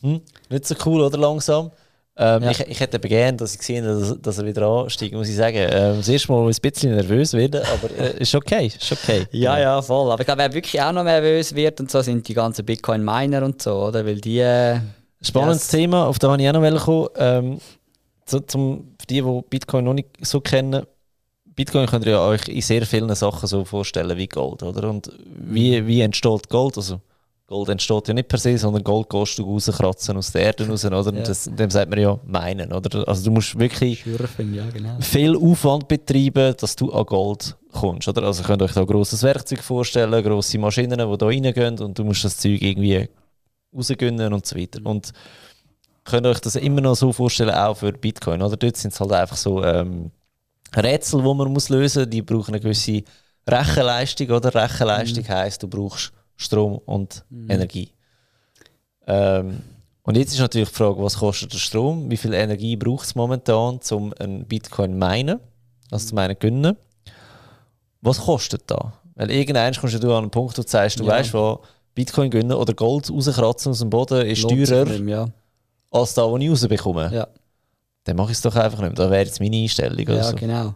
[0.00, 0.20] hm,
[0.50, 1.70] nicht so cool oder langsam.
[2.16, 2.50] Ähm, ja.
[2.52, 5.56] ich, ich hätte eben dass ich gesehen dass, dass er wieder ansteigt, muss ich sagen.
[5.56, 9.26] Ähm, das erste Mal ein bisschen nervös werden, aber äh, ist okay, ist okay.
[9.32, 10.12] Ja, ja, voll.
[10.12, 13.42] Aber ich glaube, wer wirklich auch noch nervös wird und so, sind die ganzen Bitcoin-Miner
[13.42, 14.06] und so, oder?
[14.06, 14.38] Weil die...
[14.38, 14.78] Äh,
[15.22, 15.68] Spannendes yes.
[15.70, 17.08] Thema, auf das habe ich auch noch kommen.
[17.16, 17.58] Ähm,
[18.26, 20.86] zu, zum, für die, die Bitcoin noch nicht so kennen,
[21.54, 24.88] Bitcoin könnt ihr euch in sehr vielen Sachen so vorstellen wie Gold, oder?
[24.88, 26.76] Und wie, wie entsteht Gold?
[26.76, 27.00] Also
[27.46, 30.84] Gold entsteht ja nicht per se, sondern Gold kannst du rauskratzen aus der Erde raus,
[30.84, 31.14] oder?
[31.14, 31.22] Ja.
[31.22, 33.06] Das, dem sagt man ja meinen, oder?
[33.06, 34.96] Also du musst wirklich Schürfen, ja, genau.
[35.00, 38.22] viel Aufwand betreiben, dass du an Gold kommst, oder?
[38.22, 41.98] Also könnt ihr euch da ein grosses Werkzeug vorstellen, grosse Maschinen, die da reingehen und
[41.98, 43.08] du musst das Zeug irgendwie
[43.76, 44.80] rausgönnen und so weiter.
[44.82, 45.12] Und
[46.02, 48.56] könnt ihr euch das immer noch so vorstellen, auch für Bitcoin, oder?
[48.56, 49.62] Dort sind es halt einfach so...
[49.62, 50.10] Ähm,
[50.82, 53.02] Rätsel, die man muss lösen muss, die brauchen eine gewisse
[53.48, 54.30] Rechenleistung.
[54.30, 54.54] Oder?
[54.54, 55.28] Rechenleistung mhm.
[55.28, 57.50] heisst, du brauchst Strom und mhm.
[57.50, 57.90] Energie.
[59.06, 59.60] Ähm,
[60.02, 62.10] und jetzt ist natürlich die Frage, was kostet der Strom?
[62.10, 65.40] Wie viel Energie braucht es momentan, um einen Bitcoin zu meinen,
[65.90, 66.76] also zu meinen gönnen?
[68.00, 68.92] Was kostet da?
[69.14, 71.12] Weil irgendwann kommst du an einen Punkt, wo du sagst, du ja.
[71.12, 71.60] weißt, wo
[71.94, 75.28] Bitcoin gönnen oder Gold rauskratzen aus dem Boden ist Lohnt teurer nicht, ja.
[75.90, 77.10] als da, was ich rausbekomme.
[77.14, 77.28] Ja
[78.04, 79.06] dann mache ich es doch einfach nicht mehr.
[79.06, 80.16] Das wäre jetzt meine Einstellung.
[80.16, 80.36] Ja, so.
[80.36, 80.74] genau.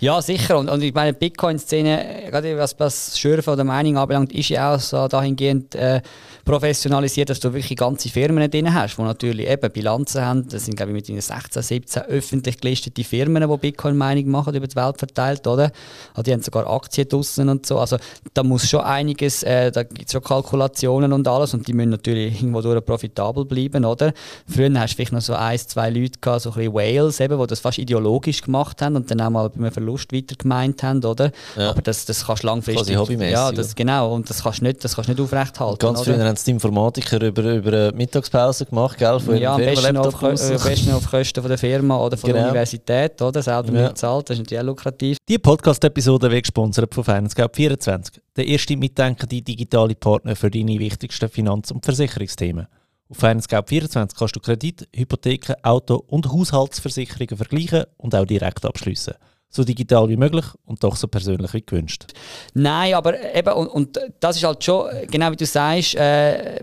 [0.00, 0.58] Ja, sicher.
[0.58, 4.80] Und, und ich meine, Bitcoin-Szene, gerade was, was Schürfen oder Meinung anbelangt, ist ja auch
[4.80, 6.00] so dahingehend äh,
[6.44, 10.48] professionalisiert, dass du wirklich ganze Firmen drin hast, die natürlich eben Bilanzen haben.
[10.48, 14.76] Das sind, glaube ich, mit 16, 17 öffentlich gelistete Firmen, die Bitcoin-Meinung machen, über die
[14.76, 15.70] Welt verteilt, oder?
[16.10, 17.78] Also die haben sogar Aktien draussen und so.
[17.78, 17.98] Also
[18.34, 21.90] da muss schon einiges, äh, da gibt es schon Kalkulationen und alles und die müssen
[21.90, 24.12] natürlich irgendwo durch profitabel bleiben, oder?
[24.46, 27.38] Früher hast du vielleicht noch so ein, zwei Leute gehabt, so ein bisschen Whales, eben,
[27.38, 31.04] die das fast ideologisch gemacht haben und dann auch mal einem Verlust weiter gemeint haben,
[31.04, 31.30] oder?
[31.56, 31.70] Ja.
[31.70, 32.96] Aber das, das kannst du langfristig...
[32.96, 34.14] Quasi Ja, das, genau.
[34.14, 37.20] Und das kannst du nicht, das kannst nicht aufrecht Ganz früher haben es die Informatiker
[37.22, 39.20] über, über Mittagspause gemacht, gell?
[39.20, 42.42] Von ja, am besten, auf, äh, besten auf Kosten von der Firma oder von genau.
[42.42, 43.42] der Universität, oder?
[43.42, 43.88] Selber ja.
[43.88, 45.16] bezahlt, das ist natürlich auch lukrativ.
[45.28, 51.70] Die Podcast-Episode wird gesponsert von FinanceGap24, der erste mitdenkende digitale Partner für deine wichtigsten Finanz-
[51.70, 52.66] und Versicherungsthemen.
[53.08, 59.14] Auf FinanceGap24 kannst du Kredit, Hypotheken, Auto- und Haushaltsversicherungen vergleichen und auch direkt abschließen
[59.50, 62.06] so digital wie möglich und doch so persönlich wie gewünscht.
[62.54, 66.60] Nein, aber eben, und, und das ist halt schon, genau wie du sagst, äh,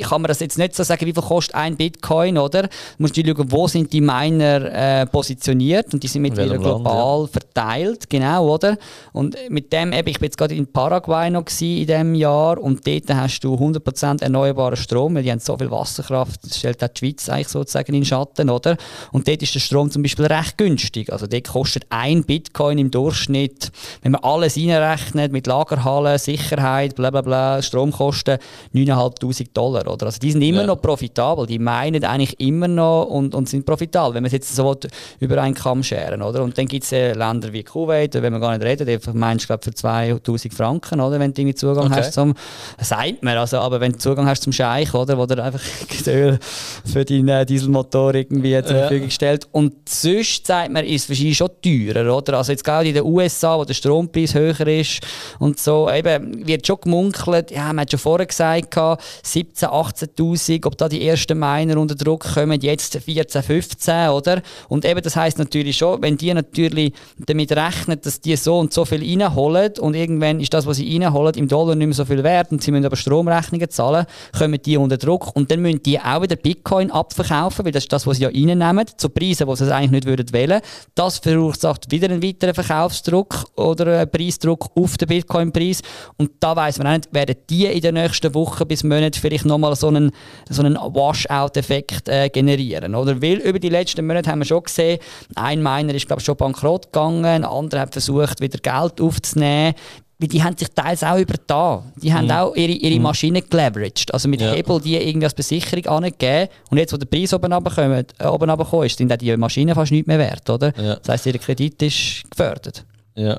[0.00, 2.62] kann man das jetzt nicht so sagen, wie viel kostet ein Bitcoin, oder?
[2.62, 7.22] Du musst du schauen, wo sind die Miner äh, positioniert und die sind mittlerweile global
[7.22, 7.26] ja.
[7.26, 8.78] verteilt, genau, oder?
[9.12, 12.86] Und mit dem, eben, ich bin jetzt gerade in Paraguay noch in diesem Jahr und
[12.86, 16.88] dort hast du 100% erneuerbaren Strom, weil die haben so viel Wasserkraft, das stellt auch
[16.88, 18.76] die Schweiz eigentlich sozusagen in den Schatten, oder?
[19.12, 21.12] Und dort ist der Strom zum Beispiel recht günstig.
[21.12, 23.70] Also dort kostet ein Bitcoin im Durchschnitt,
[24.02, 28.38] wenn man alles reinrechnet, mit Lagerhallen, Sicherheit, bla bla bla, Stromkosten,
[28.74, 30.06] 9'500 Dollar, oder?
[30.06, 30.66] Also die sind immer ja.
[30.66, 34.54] noch profitabel, die meinen eigentlich immer noch und, und sind profitabel, wenn man es jetzt
[34.54, 34.76] so
[35.18, 36.42] über einen Kamm scheren, oder?
[36.42, 39.50] Und dann gibt es äh, Länder wie Kuwait, wenn wir gar nicht reden, die meinst
[39.50, 41.18] du für 2000 Franken, oder?
[41.18, 41.96] Wenn du irgendwie Zugang okay.
[41.96, 42.34] hast zum,
[42.80, 45.18] sagt man, also, aber wenn du Zugang hast zum Scheich, oder?
[45.18, 45.60] Wo der einfach
[46.06, 46.38] Öl
[46.84, 49.10] für deinen Dieselmotor irgendwie zur Verfügung ja.
[49.10, 49.48] stellt.
[49.52, 51.50] Und sonst, sagt man, ist es wahrscheinlich schon
[51.86, 52.38] teurer, oder?
[52.38, 55.00] Also jetzt gerade in den USA, wo der Strompreis höher ist
[55.38, 58.78] und so, eben, wird schon gemunkelt, ja, man hat schon vorher gesagt,
[59.22, 64.42] 17, 18'000, ob da die ersten Miner unter Druck kommen, jetzt 14, 15, oder?
[64.68, 68.72] Und eben, das heisst natürlich schon, wenn die natürlich damit rechnen, dass die so und
[68.72, 72.04] so viel reinholen und irgendwann ist das, was sie reinholen, im Dollar nicht mehr so
[72.04, 74.06] viel wert und sie müssen aber Stromrechnungen zahlen,
[74.36, 77.92] kommen die unter Druck und dann müssen die auch wieder Bitcoin abverkaufen, weil das ist
[77.92, 80.60] das, was sie ja reinnehmen, zu Preisen, die sie eigentlich nicht würden.
[80.94, 85.82] Das verursacht wieder einen weiteren Verkaufsdruck oder einen Preisdruck auf den Bitcoin-Preis
[86.16, 89.44] und da weiß man auch nicht, werden die in den nächsten Wochen bis Monaten vielleicht
[89.44, 90.12] nochmal so einen,
[90.48, 93.20] so einen Washout-Effekt äh, generieren, oder?
[93.20, 94.98] Weil über die letzten Monate haben wir schon gesehen,
[95.34, 99.74] ein Miner ist glaube ich schon bankrott gegangen, ein anderer hat versucht wieder Geld aufzunehmen
[100.20, 101.92] weil die haben sich teils auch übertan.
[101.96, 102.30] Die haben mhm.
[102.32, 103.02] auch ihre, ihre mhm.
[103.02, 104.12] Maschinen geleveraged.
[104.12, 104.52] Also mit ja.
[104.52, 106.50] Hebel die irgendwie als Besicherung angegeben.
[106.70, 109.92] Und jetzt, wo der Preis oben runtergekommen äh, oben ist, sind auch die Maschinen fast
[109.92, 110.76] nicht mehr wert, oder?
[110.76, 110.96] Ja.
[110.96, 112.84] Das heisst, ihr Kredit ist gefördert.
[113.14, 113.38] Ja.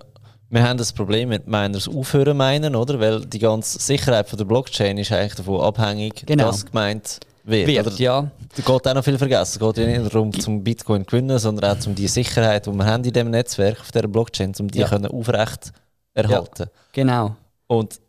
[0.49, 2.99] Wir haben das Problem mit Miners aufhören meinen, oder?
[2.99, 6.47] Weil die ganze Sicherheit von der Blockchain ist eigentlich davon abhängig, genau.
[6.47, 7.67] dass gemeint wird.
[7.67, 7.95] wird oder?
[7.97, 8.31] ja.
[8.55, 9.59] Da geht auch noch viel vergessen.
[9.61, 12.71] Es geht ja nicht darum, zum Bitcoin zu gewinnen, sondern auch um die Sicherheit, die
[12.71, 14.87] wir haben in diesem Netzwerk, auf dieser Blockchain, um die ja.
[14.87, 15.71] können aufrecht
[16.13, 16.63] erhalten.
[16.63, 17.35] Ja, genau.
[17.67, 17.99] Und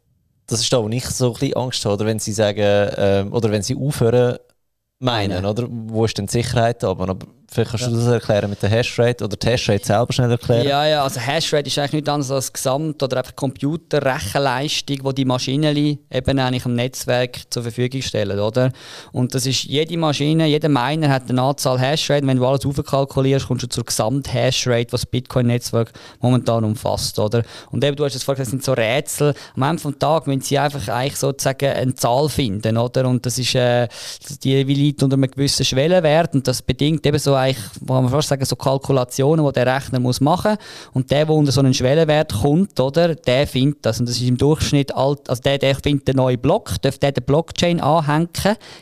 [0.46, 3.32] das ist da, wo ich so ein bisschen Angst habe, oder wenn sie sagen, ähm,
[3.32, 4.38] oder wenn sie aufhören
[4.98, 5.66] meinen, oder?
[5.70, 7.08] Wo ist denn die Sicherheit aber?
[7.08, 10.66] aber Vielleicht kannst du das erklären mit der Hashrate oder die Hashrate selber schnell erklären.
[10.66, 15.24] Ja, ja, also Hashrate ist eigentlich nichts anderes als Gesamt- oder einfach Computerrechenleistung, die die
[15.24, 18.72] Maschinen eben eigentlich im Netzwerk zur Verfügung stellen, oder?
[19.12, 22.26] Und das ist jede Maschine, jeder Miner hat eine Anzahl Hashrate.
[22.26, 27.42] Wenn du alles aufkalkulierst, kommst du zur Gesamt-Hashrate, was das Bitcoin-Netzwerk momentan umfasst, oder?
[27.70, 29.34] Und eben, du hast es vorhin gesagt, das sind so Rätsel.
[29.56, 33.06] Am Ende des Tages müssen sie einfach eigentlich sozusagen eine Zahl finden, oder?
[33.06, 33.88] Und das ist, äh,
[34.42, 38.28] die liegt unter einem gewissen Schwellenwert und das bedingt eben so eigentlich, kann man fast
[38.28, 40.94] sagen, so Kalkulationen, die der Rechner muss machen muss.
[40.94, 44.00] Und der, der unter so einen Schwellenwert kommt, oder, der findet das.
[44.00, 47.12] Und das ist im Durchschnitt, alt, also der, der findet den neuen Block, darf der
[47.12, 48.28] den Blockchain anhängen.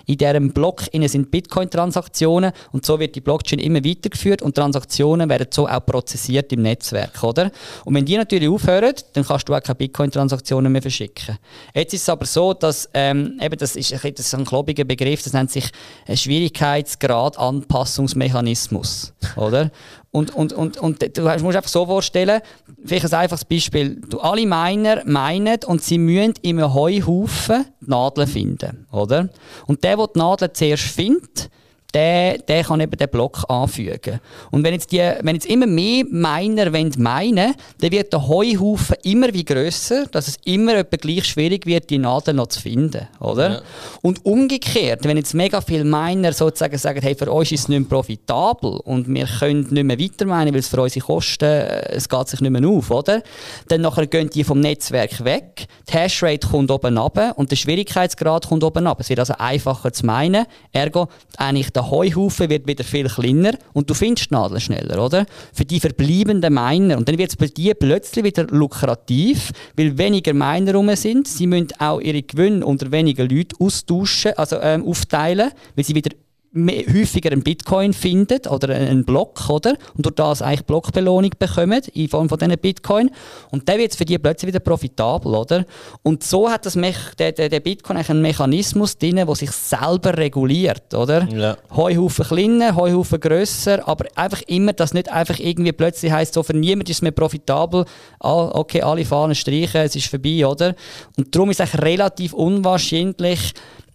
[0.06, 5.48] In diesem Block sind Bitcoin-Transaktionen und so wird die Blockchain immer weitergeführt und Transaktionen werden
[5.50, 7.50] so auch prozessiert im Netzwerk, oder?
[7.84, 11.38] Und wenn die natürlich aufhören, dann kannst du auch keine Bitcoin-Transaktionen mehr verschicken.
[11.74, 14.84] Jetzt ist es aber so, dass, ähm, eben, das ist, ein, das ist ein klobiger
[14.84, 15.70] Begriff, das nennt sich
[16.12, 18.49] Schwierigkeitsgrad Anpassungsmechanismus.
[18.50, 19.70] Mechanismus, oder?
[20.10, 22.40] Und, und, und, und du musst einfach so vorstellen,
[22.84, 28.26] vielleicht ein einfaches Beispiel, du, alle Miner meinen und sie müssen im Heuhaufen die Nadeln
[28.26, 29.28] finden, oder?
[29.66, 31.50] Und der, der die Nadeln zuerst findet,
[31.94, 34.20] der, der kann eben den Block anfügen.
[34.50, 39.32] Und wenn jetzt, die, wenn jetzt immer mehr Miner meinen dann wird der Heuhaufen immer
[39.32, 43.08] wie grösser, dass es immer etwa gleich schwierig wird, die Nadel noch zu finden.
[43.18, 43.50] Oder?
[43.50, 43.62] Ja.
[44.02, 47.80] Und umgekehrt, wenn jetzt mega viele Miner sozusagen sagen, hey, für uns ist es nicht
[47.80, 51.92] mehr profitabel und wir können nicht mehr weiter meinen, weil es für unsere Kosten, äh,
[51.92, 53.22] es geht sich nicht mehr auf, oder?
[53.68, 58.48] Dann nachher gehen die vom Netzwerk weg, die Hashrate kommt oben runter und der Schwierigkeitsgrad
[58.48, 59.00] kommt oben runter.
[59.00, 63.88] Es wird also einfacher zu meinen, ergo eigentlich der Heuhaufen wird wieder viel kleiner und
[63.88, 65.24] du findest die Nadel schneller, oder?
[65.52, 66.98] Für die verbleibenden Miner.
[66.98, 71.26] Und dann wird es bei dir plötzlich wieder lukrativ, weil weniger Miner rum sind.
[71.26, 76.10] Sie müssen auch ihre Gewinne unter weniger Leuten austauschen, also ähm, aufteilen, weil sie wieder
[76.52, 79.76] mehr, häufiger einen Bitcoin findet oder einen Block, oder?
[79.96, 83.10] Und durch das eigentlich Blockbelohnung bekommen in Form von diesen Bitcoin.
[83.50, 85.64] Und dann wird es für die plötzlich wieder profitabel, oder?
[86.02, 89.50] Und so hat das Mech der, der, der Bitcoin eigentlich einen Mechanismus drin, der sich
[89.52, 91.28] selber reguliert, oder?
[91.32, 91.56] Ja.
[91.74, 96.56] Heuhaufen kleiner, Heuhaufen grösser, aber einfach immer, dass nicht einfach irgendwie plötzlich heißt, so für
[96.56, 97.84] niemand ist es mehr profitabel,
[98.18, 100.74] ah, okay, alle Fahnen streichen, es ist vorbei, oder?
[101.16, 103.54] Und darum ist es eigentlich relativ unwahrscheinlich,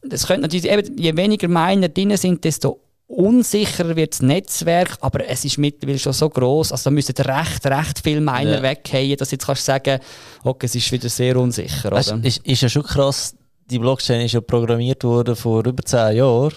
[0.10, 5.28] das könnte natürlich, eben, je weniger Miner drin sind, desto unsicherer wird das Netzwerk, aber
[5.28, 8.64] es ist mittlerweile schon so groß, also da müssen recht, recht viele Miner ja.
[8.64, 10.00] weggehen, dass jetzt kannst du sagen,
[10.44, 11.92] okay, es ist wieder sehr unsicher.
[11.92, 12.26] Weißt, oder?
[12.26, 13.36] Ist, ist ja schon krass,
[13.70, 16.54] die Blockchain ist ja programmiert worden vor über 10 Jahren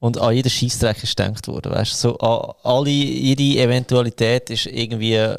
[0.00, 1.72] und an jeden Scheißdreck ist gedacht worden.
[1.72, 5.34] Weißt du, so, alle, jede Eventualität ist irgendwie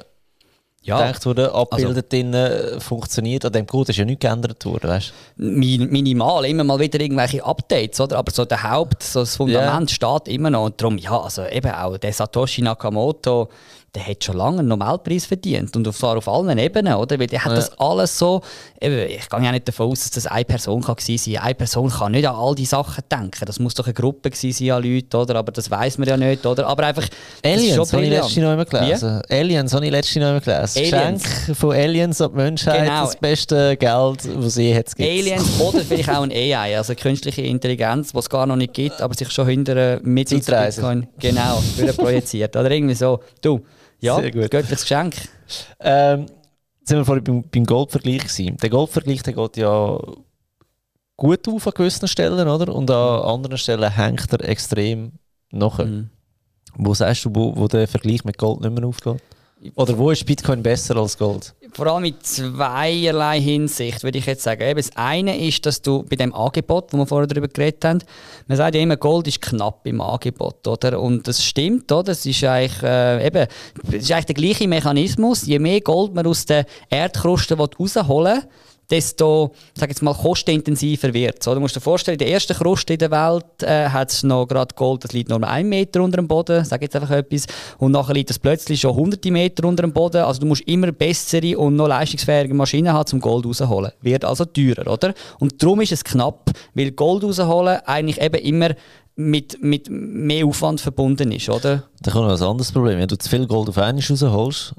[0.85, 3.43] Ja, gedacht worden, abgebildet äh, funktioniert.
[3.43, 7.43] An dem Code ist ja nichts geändert worden, weißt mi- minimal, immer mal wieder irgendwelche
[7.43, 8.17] Updates, oder?
[8.19, 10.65] Aber so der Haupt, so das Fundament steht immer noch.
[10.65, 13.49] Und darum, ja, also eben auch der Satoshi Nakamoto,
[13.95, 15.75] der hat schon lange einen Nobelpreis verdient.
[15.75, 17.17] Und zwar auf allen Ebenen, oder?
[17.19, 17.55] Weil der hat Ja.
[17.55, 18.41] das alles so,
[18.79, 21.89] ich gehe ja nicht davon aus, dass das eine Person kann gewesen sein Eine Person
[21.89, 23.45] kann nicht an all die Sachen denken.
[23.45, 25.35] Das muss doch eine Gruppe gewesen sein an Leuten, oder?
[25.37, 26.67] Aber das weiß man ja nicht, oder?
[26.67, 27.07] Aber einfach,
[27.43, 29.21] Aliens habe ich letztens noch einmal gelesen.
[29.29, 30.93] Aliens habe ich letztens noch einmal gelesen.
[30.93, 31.23] Aliens.
[31.23, 33.01] Geschenk von Aliens an die Menschheit, Genau.
[33.05, 35.09] das beste Geld, das es je hat gibt.
[35.09, 39.01] Aliens oder vielleicht auch ein AI, also künstliche Intelligenz, die es gar noch nicht gibt,
[39.01, 40.81] aber sich schon hinter mit Zeitreise.
[40.81, 42.55] Bitcoin genau würde projiziert.
[42.55, 43.19] Oder irgendwie so.
[43.41, 43.61] Du,
[44.05, 44.51] ja, Sehr gut.
[44.51, 45.15] göttliches Geschenk.
[45.79, 46.27] Ähm,
[46.83, 48.57] sind wir vorhin beim, beim Goldvergleich gewesen.
[48.57, 49.99] Der Goldvergleich der geht ja
[51.17, 52.73] gut auf an gewissen Stellen, oder?
[52.73, 55.13] Und an anderen Stellen hängt er extrem
[55.51, 55.85] nachher.
[55.85, 56.09] Mhm.
[56.77, 59.21] Wo sagst du, wo, wo der Vergleich mit Gold nicht mehr aufgeht?
[59.75, 61.53] Oder wo ist Bitcoin besser als Gold?
[61.73, 64.61] Vor allem in zweierlei Hinsicht, würde ich jetzt sagen.
[64.61, 67.99] Eben, das eine ist, dass du bei dem Angebot, wo wir vorher darüber geredet haben,
[68.47, 70.99] man sagt ja immer, Gold ist knapp im Angebot, oder?
[71.01, 72.03] Und das stimmt, oder?
[72.03, 73.47] Das ist eigentlich, äh, eben,
[73.83, 75.45] das ist eigentlich der gleiche Mechanismus.
[75.45, 78.49] Je mehr Gold man aus der Erdkruste rausholen will,
[78.89, 81.45] desto, sag jetzt mal, kostenintensiver wird es.
[81.45, 84.45] Du musst dir vorstellen, in der ersten Kruste in der Welt äh, hat es noch
[84.47, 87.45] gerade Gold, das liegt nur einen Meter unter dem Boden, sag jetzt einfach etwas,
[87.77, 90.23] und nachher liegt es plötzlich schon hunderte Meter unter dem Boden.
[90.23, 93.91] Also du musst immer bessere und noch leistungsfähige Maschinen haben, um Gold rauszuholen.
[94.01, 95.13] Wird also teurer, oder?
[95.39, 98.75] Und darum ist es knapp, weil Gold rausholen eigentlich eben immer
[99.15, 101.83] mit, mit mehr Aufwand verbunden ist, oder?
[102.01, 102.99] Da kommt noch ein anderes Problem.
[102.99, 104.73] Wenn du zu viel Gold auf einmal rausholst,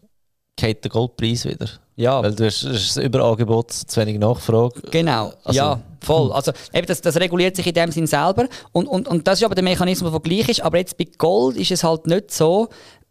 [0.56, 1.68] geht der Goldpreis wieder.
[1.96, 2.22] Ja.
[2.22, 4.80] Weil du hast, hast Überangebot, zu wenig Nachfrage.
[4.90, 6.30] Genau, Also- ja, voll.
[6.32, 9.44] Also eben das, das reguliert sich in dem Sinn selber und, und, und das ist
[9.44, 10.60] aber der Mechanismus, der gleich ist.
[10.62, 12.68] Aber jetzt bei Gold ist es halt nicht so,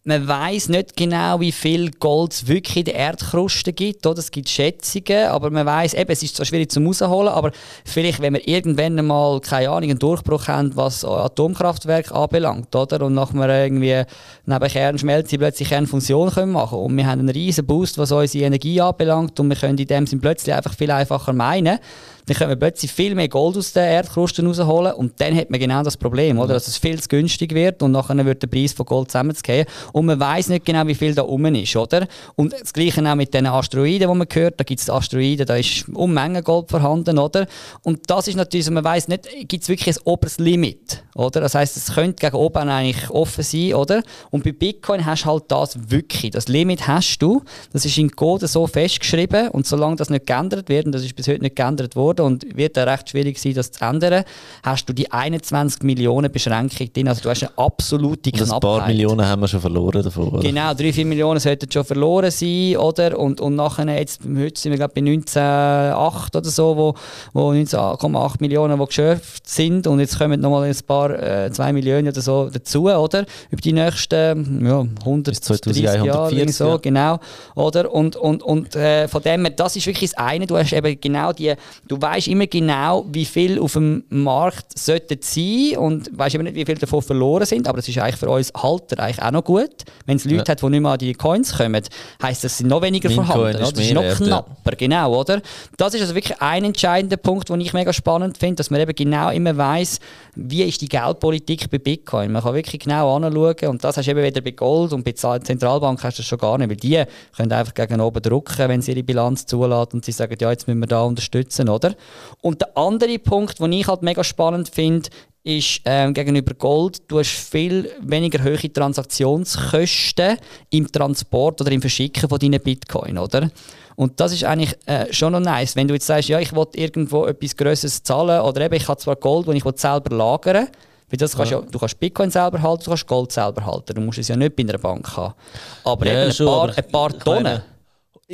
[0.08, 4.06] man weiß nicht genau, wie viel Gold es wirklich in der Erdkruste gibt.
[4.06, 4.20] Oder?
[4.20, 7.52] Es gibt Schätzungen, aber man weiß, eben, es ist zwar schwierig zum rausholen, aber
[7.84, 13.04] vielleicht, wenn wir irgendwann mal, keine Ahnung, einen Durchbruch haben, was Atomkraftwerke anbelangt, oder?
[13.04, 14.04] und nachher irgendwie
[14.46, 18.80] neben Kernschmelze plötzlich Kernfusion können machen und wir haben einen riesen Boost, was unsere Energie
[18.80, 21.80] anbelangt und wir können in dem Sinn plötzlich einfach viel einfacher meinen,
[22.28, 25.60] dann können wir plötzlich viel mehr Gold aus der Erdkruste rausholen und dann hat man
[25.60, 26.54] genau das Problem, oder?
[26.54, 29.66] dass es viel zu günstig wird und nachher wird der Preis von Gold zusammenzugehen
[29.96, 32.06] und man weiß nicht genau, wie viel da oben ist, oder?
[32.36, 35.56] Und das Gleiche auch mit den Asteroiden, die man hört, da gibt es Asteroiden, da
[35.56, 37.48] ist Unmengen Gold vorhanden, oder?
[37.82, 41.40] Und das ist natürlich, man weiß nicht, gibt es wirklich ein oberes Limit, oder?
[41.40, 44.04] Das heißt, es könnte gegen oben eigentlich offen sein, oder?
[44.32, 47.42] Und bei Bitcoin hast du halt das wirklich, das Limit hast du,
[47.72, 51.16] das ist in Code so festgeschrieben und solange das nicht geändert wird, und das ist
[51.16, 54.26] bis heute nicht geändert worden und wird dann recht schwierig sein, das zu ändern,
[54.62, 58.62] hast du die 21 Millionen Beschränkung drin, also du hast eine absolute Und ein Knappheit.
[58.62, 60.30] paar Millionen haben wir schon verloren davon.
[60.30, 60.42] Oder?
[60.42, 63.18] Genau, 3, 4 Millionen sollten schon verloren sein, oder?
[63.18, 66.96] Und, und nachher, jetzt, heute sind wir glaube bei 19,8 oder so, wo,
[67.34, 72.08] wo 19,8 Millionen die geschöpft sind und jetzt kommen nochmal ein paar, äh, 2 Millionen
[72.08, 73.26] oder so dazu, oder?
[73.50, 76.78] Über die nächsten, ja, 130 Bis Jahre, 2140, irgendwie so, ja.
[76.78, 77.20] genau,
[77.56, 77.92] oder?
[77.92, 81.00] Und, und, und äh, von dem her, das ist wirklich das eine, du hast eben
[81.00, 81.54] genau die,
[81.88, 86.56] du weißt immer genau, wie viel auf dem Markt sollte sein und weißt immer nicht,
[86.56, 89.44] wie viel davon verloren sind, aber das ist eigentlich für uns Halter eigentlich auch noch
[89.44, 89.75] gut.
[90.06, 90.48] Wenn es Leute Ja.
[90.50, 91.82] hat, die nicht mehr an die Coins kommen,
[92.22, 93.62] heisst das, sind noch weniger Mein vorhanden.
[93.62, 93.78] Ist?
[93.78, 94.26] Das ist noch wert, ja.
[94.26, 95.42] knapper, genau, oder?
[95.78, 98.96] Das ist also wirklich ein entscheidender Punkt, den ich mega spannend finde, dass man eben
[98.96, 100.00] genau immer weiß,
[100.36, 102.32] wie ist die Geldpolitik bei Bitcoin.
[102.32, 105.12] Man kann wirklich genau anschauen und das hast du eben wieder bei Gold und bei
[105.12, 107.04] der Zentralbank hast du das schon gar nicht, weil die
[107.36, 110.68] können einfach gegen oben drücken, wenn sie ihre Bilanz zulassen und sie sagen, ja, jetzt
[110.68, 111.96] müssen wir da unterstützen, oder?
[112.42, 115.10] Und der andere Punkt, den ich halt mega spannend finde,
[115.46, 120.38] ist ähm, gegenüber Gold, du hast viel weniger hohe Transaktionskosten
[120.72, 123.50] im Transport oder im Verschicken von deinen Bitcoin, oder?
[123.96, 126.66] Und das ist eigentlich äh, schon noch nice, wenn du jetzt sagst, ja, ich will
[126.74, 130.68] irgendwo etwas Größeres zahlen oder eben, ich habe zwar Gold, das ich will selber lagern
[131.08, 131.62] weil das kannst ja.
[131.62, 133.94] du kannst Bitcoin selber halten, du kannst Gold selber halten.
[133.94, 135.36] Du musst es ja nicht bei einer Bank haben.
[135.84, 137.62] Aber Ja, eben ein schon, paar, aber ein paar Tonnen.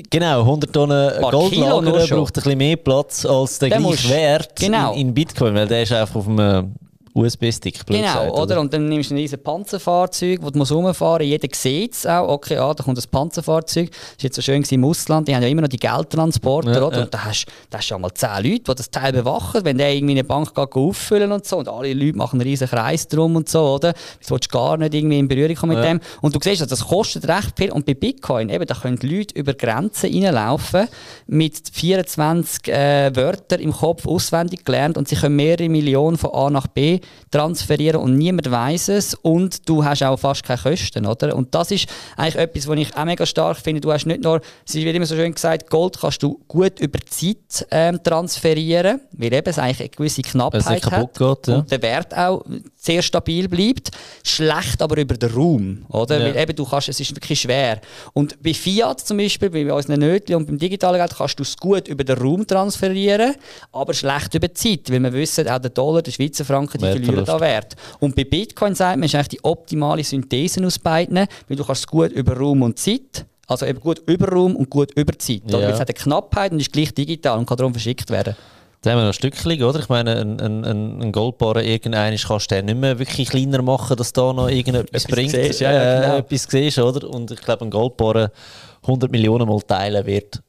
[0.09, 4.55] Genau, 100 Tonnen Gold lagern braucht ein bisschen mehr Platz als der Den gleiche Wert
[4.57, 4.93] genau.
[4.93, 6.74] in, in Bitcoin, weil der ist einfach auf einem
[7.14, 7.86] USB-Stick.
[7.86, 8.59] Genau, gesagt, oder?
[8.59, 12.30] Und dann nimmst du ein riesiges Panzerfahrzeug, das du rumfahren Jeder sieht es auch.
[12.30, 13.89] Okay, ah, da kommt ein Panzerfahrzeug.
[13.91, 15.28] Das war jetzt so schön im Ausland.
[15.28, 16.97] Die haben ja immer noch die Geldtransporter, ja, oder?
[16.97, 17.03] Ja.
[17.03, 19.66] Und da hast du schon mal zehn Leute, die das Teil bewachen.
[19.66, 21.57] Wenn der irgendwie eine Bank geht, auffüllen und so.
[21.57, 23.89] Und alle Leute machen einen riesigen Kreis drum und so, oder?
[24.20, 25.91] Jetzt willst du gar nicht irgendwie in Berührung kommen mit ja.
[25.91, 25.99] dem.
[26.22, 27.72] Und du siehst, also das kostet recht viel.
[27.72, 30.88] Und bei Bitcoin, eben, da können Leute über Grenzen reinlaufen
[31.28, 36.49] mit 24 äh, Wörtern im Kopf auswendig gelernt und sie können mehrere Millionen von A
[36.49, 41.36] nach B transferieren und niemand weiß es und du hast auch fast keine Kosten, oder?
[41.36, 41.88] Und das ist
[42.18, 43.82] eigentlich etwas, was ich auch mega stark finde.
[43.82, 46.99] Du hast nicht nur, es wird immer so schön gesagt, Gold kannst du gut über
[47.10, 51.56] Zeit ähm, transferieren, weil eben es eigentlich eine gewisse Knappheit hat geht, ja.
[51.56, 52.43] und der Wert auch
[52.76, 53.91] sehr stabil bleibt.
[54.24, 56.20] Schlecht aber über den Raum, oder?
[56.20, 56.26] Ja.
[56.26, 57.80] Weil eben du kannst, es ist wirklich schwer.
[58.14, 61.56] Und bei Fiat zum Beispiel, bei unseren Nötchen und beim digitalen Geld kannst du es
[61.58, 63.36] gut über den Raum transferieren,
[63.72, 66.90] aber schlecht über die Zeit, weil wir wissen, auch der Dollar, der Schweizer Franken, die
[66.91, 67.75] verlieren da Wert.
[67.99, 71.17] Und bei Bitcoin sagt man, ist eigentlich die optimale Synthese aus beiden,
[71.47, 74.69] weil du kannst es gut über Raum und Zeit also eben gut über Raum und
[74.69, 75.41] gut über Zeit.
[75.47, 75.59] Ja.
[75.59, 78.35] Es hat eine Knappheit und ist gleich digital und kann darum verschickt werden.
[78.81, 79.79] Da haben wir noch ein Stückchen, oder?
[79.79, 84.11] Ich meine, ein, ein, ein Goldbarren irgendeinen kannst du nicht mehr wirklich kleiner machen, dass
[84.11, 85.31] da noch irgendetwas bringt.
[85.31, 86.15] Siehst, ja, ja, genau.
[86.15, 87.07] äh, etwas siehst, oder?
[87.07, 88.29] Und ich glaube, ein Goldbarren
[88.83, 90.41] 100 Millionen Mal teilen wird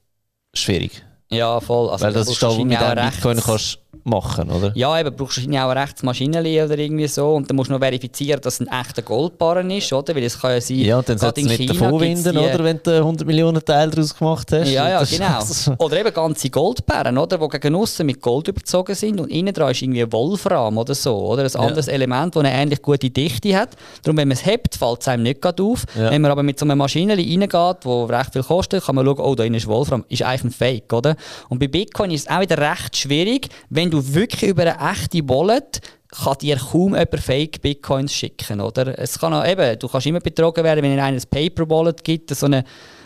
[0.54, 1.04] schwierig.
[1.30, 1.90] Ja, voll.
[1.90, 4.72] Also, Weil das ist da, wo mit einem Bitcoin kannst machen, oder?
[4.74, 7.74] Ja, eben, brauchst du auch ein rechtes Maschinenli oder irgendwie so und dann musst du
[7.74, 10.14] noch verifizieren, dass es ein echter Goldbarren ist, oder?
[10.14, 12.64] Weil es kann ja sein, ja, und dann sollst du nicht davon winden, oder?
[12.64, 14.70] Wenn du 100 Millionen Teile daraus gemacht hast.
[14.70, 15.40] Ja, ja, genau.
[15.84, 17.38] oder eben ganze Goldbarren, oder?
[17.38, 21.16] Die gegen aussen mit Gold überzogen sind und innen dran ist irgendwie Wolfram oder so,
[21.16, 21.44] oder?
[21.44, 21.92] Ein anderes ja.
[21.92, 23.70] Element, das eine ähnlich gute Dichte hat.
[24.02, 25.84] Darum, wenn man es hebt, fällt es einem nicht gerade auf.
[25.96, 26.10] Ja.
[26.10, 29.20] Wenn man aber mit so einem Maschinenli reingeht, das recht viel kostet, kann man schauen,
[29.20, 30.04] oh, da innen ist Wolfram.
[30.08, 31.16] Ist eigentlich ein Fake, oder?
[31.48, 35.28] Und bei Bitcoin ist es auch wieder recht schwierig, wenn du wirklich über eine echte
[35.28, 35.80] Wallet
[36.10, 38.98] kann dir kaum jemand Fake Bitcoins schicken, oder?
[38.98, 42.34] Es kann auch, eben, du kannst immer betrogen werden, wenn es ein Paper Wallet gibt,
[42.34, 42.64] so eine,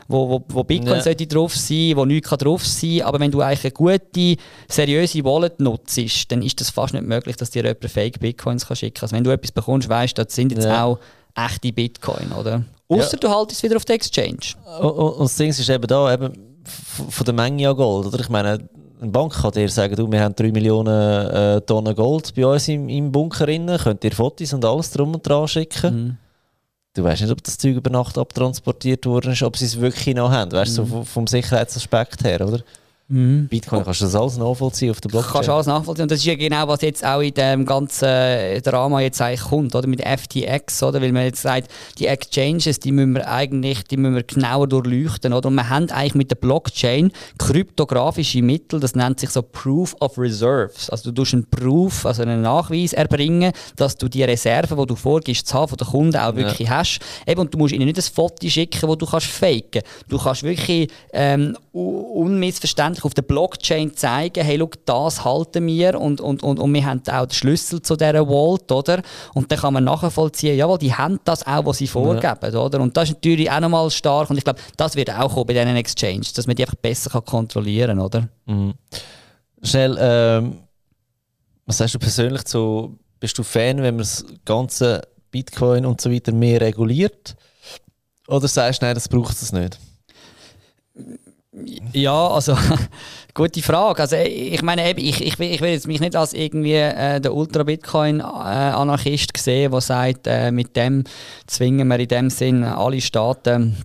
[0.08, 1.02] wo, wo, wo Bitcoin ja.
[1.02, 5.24] sollte drauf sein, wo nichts kann drauf sein, aber wenn du eigentlich eine gute, seriöse
[5.24, 8.94] Wallet nutzt, dann ist das fast nicht möglich, dass dir jemand Fake Bitcoins kann schicken
[8.94, 9.04] kann.
[9.04, 10.84] Also wenn du etwas bekommst, weißt du, das sind jetzt ja.
[10.84, 10.98] auch
[11.36, 12.64] echte Bitcoin, oder?
[12.88, 13.18] Außer ja.
[13.18, 14.54] du haltest es wieder auf der Exchange.
[14.80, 16.32] Und, und, und das Ding ist eben da, eben
[16.64, 18.20] von der Menge an Gold, oder?
[18.20, 18.68] Ich meine,
[19.00, 22.68] eine Bank kann dir sagen, du, wir haben 3 Millionen äh, Tonnen Gold bei uns
[22.68, 25.94] im, im Bunker drin, könnt ihr Fotos und alles drum und dran schicken.
[25.94, 26.16] Mhm.
[26.94, 30.16] Du weißt nicht, ob das Zeug über Nacht abtransportiert worden ist, ob sie es wirklich
[30.16, 30.88] noch haben, weißt du, mhm.
[30.88, 32.60] so vom Sicherheitsaspekt her, oder?
[33.08, 33.46] Mhm.
[33.48, 35.32] Bitcoin kannst du das alles nachvollziehen auf der Blockchain.
[35.32, 36.02] Kannst du alles nachvollziehen.
[36.02, 39.74] Und das ist ja genau, was jetzt auch in dem ganzen Drama jetzt eigentlich kommt,
[39.76, 39.86] oder?
[39.86, 41.00] Mit FTX, oder?
[41.00, 45.32] Weil man jetzt sagt, die Exchanges, die müssen wir eigentlich, die müssen wir genauer durchleuchten,
[45.32, 45.48] oder?
[45.48, 50.18] Und wir haben eigentlich mit der Blockchain kryptografische Mittel, das nennt sich so Proof of
[50.18, 50.90] Reserves.
[50.90, 54.96] Also du tust einen Proof, also einen Nachweis erbringen, dass du die Reserven, die du
[54.96, 56.78] vorgibst, zu haben von den Kunden auch wirklich ja.
[56.78, 56.98] hast.
[57.24, 59.82] Eben, und du musst ihnen nicht ein Foto schicken, das du kannst faken.
[60.08, 66.00] Du kannst wirklich ähm, unmissverständlich schlussendlich auf der Blockchain zeigen, hey, schau, das halten wir
[66.00, 69.02] und, und, und, und wir haben auch den Schlüssel zu dieser Vault, oder?
[69.34, 72.60] Und dann kann man nachvollziehen, jawohl, die haben das auch, was sie vorgeben, ja.
[72.60, 72.80] oder?
[72.80, 75.54] Und das ist natürlich auch nochmal stark und ich glaube, das wird auch kommen bei
[75.54, 78.28] diesen Exchanges, dass man die einfach besser kann kontrollieren kann, oder?
[78.46, 78.74] Mhm.
[79.62, 80.58] Schnell, ähm,
[81.66, 86.10] was sagst du persönlich zu, bist du Fan, wenn man das ganze Bitcoin und so
[86.10, 87.36] weiter mehr reguliert?
[88.28, 89.78] Oder sagst du, nein, das braucht es nicht?
[91.92, 92.56] Ja, also
[93.34, 94.02] gute Frage.
[94.02, 99.36] Also ich meine, ich, ich, ich will jetzt mich nicht als irgendwie äh, der Ultra-Bitcoin-Anarchist
[99.36, 101.04] sehen, der sagt, äh, mit dem
[101.46, 103.76] zwingen wir in dem Sinn alle Staaten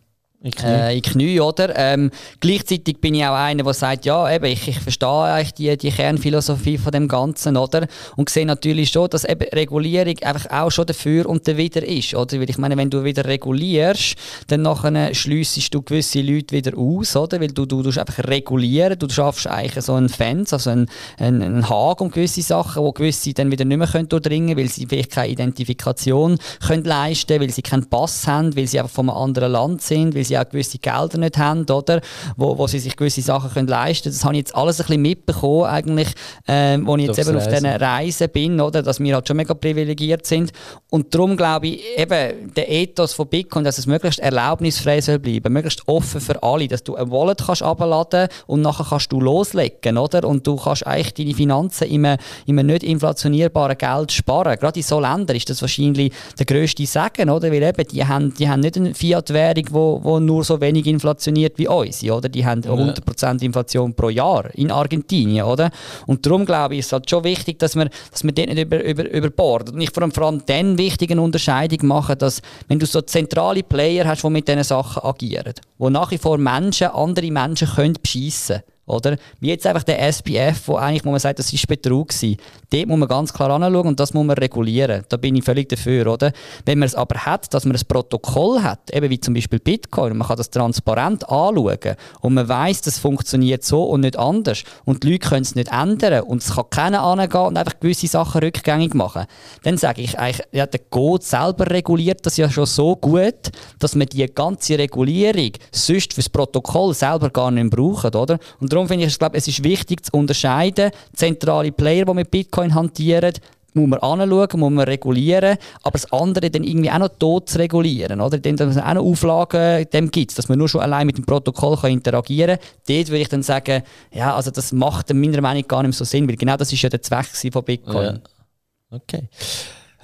[0.44, 1.72] in Knie, äh, in Knie oder?
[1.76, 5.78] Ähm, gleichzeitig bin ich auch einer, der sagt, ja, eben, ich, ich verstehe eigentlich die,
[5.78, 7.88] die Kernphilosophie von dem Ganzen, oder?
[8.16, 12.40] Und sehe natürlich schon, dass eben Regulierung einfach auch schon dafür und dawider ist, oder?
[12.40, 14.16] Weil ich meine, wenn du wieder regulierst,
[14.48, 17.40] dann nachher schliessest du gewisse Leute wieder aus, oder?
[17.40, 20.88] Weil du, du, du einfach regulieren, du schaffst eigentlich so einen Fans, also einen,
[21.20, 24.60] einen, einen Haken um gewisse Sachen, wo gewisse dann wieder nicht mehr können durchdringen können,
[24.60, 28.92] weil sie vielleicht keine Identifikation können leisten, weil sie keinen Pass haben, weil sie einfach
[28.92, 32.02] von einem anderen Land sind, weil sie auch gewisse Gelder nicht haben, oder?
[32.36, 34.16] Wo, wo sie sich gewisse Sachen können leisten können.
[34.16, 36.10] Das habe ich jetzt alles ein bisschen mitbekommen, eigentlich,
[36.48, 38.82] äh, wo ich jetzt eben auf diesen Reisen bin, oder?
[38.84, 40.52] Dass wir halt schon mega privilegiert sind.
[40.90, 45.54] Und darum glaube ich, eben, der Ethos von Bitcoin, dass es möglichst erlaubnisfrei soll bleiben,
[45.54, 49.98] möglichst offen für alle, dass du ein Wallet kannst abladen und nachher kannst du loslegen,
[49.98, 50.28] oder?
[50.28, 54.58] Und du kannst eigentlich deine Finanzen in einem, in einem nicht inflationierbaren Geld sparen.
[54.60, 57.52] Gerade in so Ländern ist das wahrscheinlich der grösste Segen, oder?
[57.52, 61.58] Weil eben, die haben, die haben nicht eine Fiat-Währung, wo, wo nur so wenig inflationiert
[61.58, 62.30] wie unsere, oder?
[62.30, 65.72] Die haben 100% Inflation pro Jahr in Argentinien, oder?
[66.08, 68.62] Und darum glaube ich, ist es halt schon wichtig, dass man, dass man dort nicht
[68.62, 69.74] über, über, überbordet.
[69.74, 73.02] Und ich vor allem, vor allem dann wichtig eine Unterscheidung machen, dass, wenn du so
[73.02, 77.68] zentrale Player hast, die mit diesen Sachen agieren, wo nach wie vor Menschen, andere Menschen
[77.68, 78.62] können beschissen
[78.92, 79.18] oder?
[79.40, 82.38] Wie jetzt einfach der SPF, wo eigentlich, wo man sagt, das ist Betrug gewesen.
[82.70, 85.04] Dort muss man ganz klar anschauen und das muss man regulieren.
[85.10, 86.32] Da bin ich völlig dafür, oder?
[86.66, 90.18] Wenn man es aber hat, dass man ein Protokoll hat, eben wie zum Beispiel Bitcoin,
[90.18, 95.04] man kann das transparent anschauen und man weiß, das funktioniert so und nicht anders und
[95.04, 98.42] die Leute können es nicht ändern und es kann keiner angehen und einfach gewisse Sachen
[98.42, 99.26] rückgängig machen,
[99.64, 103.96] dann sage ich eigentlich, ja, der Code selber reguliert das ja schon so gut, dass
[103.96, 108.40] man die ganze Regulierung sonst fürs Protokoll selber gar nicht braucht, oder?
[108.60, 112.74] Und darum finde ich, glaube, es ist wichtig zu unterscheiden, zentrale Player, die mit Bitcoin
[112.74, 113.34] hantieren,
[113.74, 117.60] muss man anschauen, muss man regulieren, aber das andere dann irgendwie auch noch tot zu
[117.60, 118.38] regulieren, oder?
[118.38, 121.26] Dann, dass es auch noch Auflagen dem gibt, dass man nur schon allein mit dem
[121.26, 122.68] Protokoll kann interagieren kann.
[122.88, 126.28] Dort würde ich dann sagen, ja, also das macht meiner Meinung gar nicht so Sinn,
[126.28, 128.06] weil genau das ist ja der Zweck von Bitcoin.
[128.06, 128.98] Ja.
[128.98, 129.30] Okay.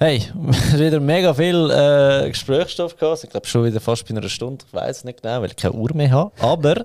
[0.00, 0.22] Hey,
[0.76, 3.24] wieder mega viel äh, Gesprächsstoff gehabt.
[3.24, 4.64] Ich glaube schon wieder fast bei einer Stunde.
[4.66, 6.30] Ich weiß nicht genau, weil ich keine Uhr mehr habe.
[6.40, 6.84] Aber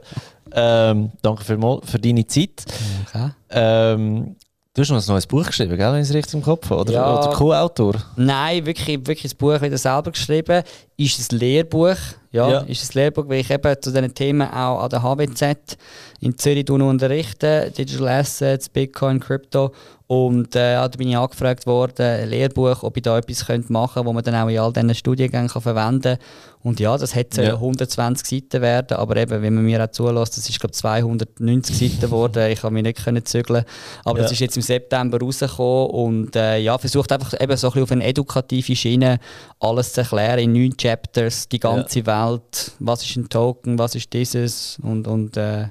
[0.54, 2.66] ähm, danke vielmals für deine Zeit.
[3.08, 3.30] Okay.
[3.50, 4.36] Ähm,
[4.74, 6.82] du hast noch ein neues Buch geschrieben, gell, wenn ich es richtig im Kopf habe?
[6.82, 7.20] Oder, ja.
[7.20, 7.96] oder Co-Autor?
[8.16, 10.64] Nein, wirklich, wirklich das Buch wieder selber geschrieben.
[10.98, 11.98] Ist ein Lehrbuch.
[12.32, 15.78] Ja, ja, ist ein Lehrbuch, weil ich eben zu diesen Themen auch an der HWZ
[16.20, 17.72] in Zürich unterrichte.
[17.78, 19.72] Digital Assets, Bitcoin, Crypto.
[20.14, 23.96] Und äh, da bin ich angefragt worden, ein Lehrbuch, ob ich da etwas könnte machen
[23.96, 26.26] könnte, das man dann auch in all diesen Studiengängen kann verwenden kann.
[26.62, 27.54] Und ja, das hätte ja.
[27.56, 32.02] 120 Seiten werden, aber eben, wenn man mir auch zulässt, das ist glaube 290 Seiten
[32.02, 33.66] geworden, ich habe mich nicht können zügeln.
[34.06, 34.24] Aber ja.
[34.24, 37.84] das ist jetzt im September rausgekommen und äh, ja, versucht einfach eben so ein bisschen
[37.84, 39.20] auf eine edukative Schiene
[39.60, 42.06] alles zu erklären, in neun Chapters, die ganze ja.
[42.06, 45.70] Welt, was ist ein Token, was ist dieses und, und äh,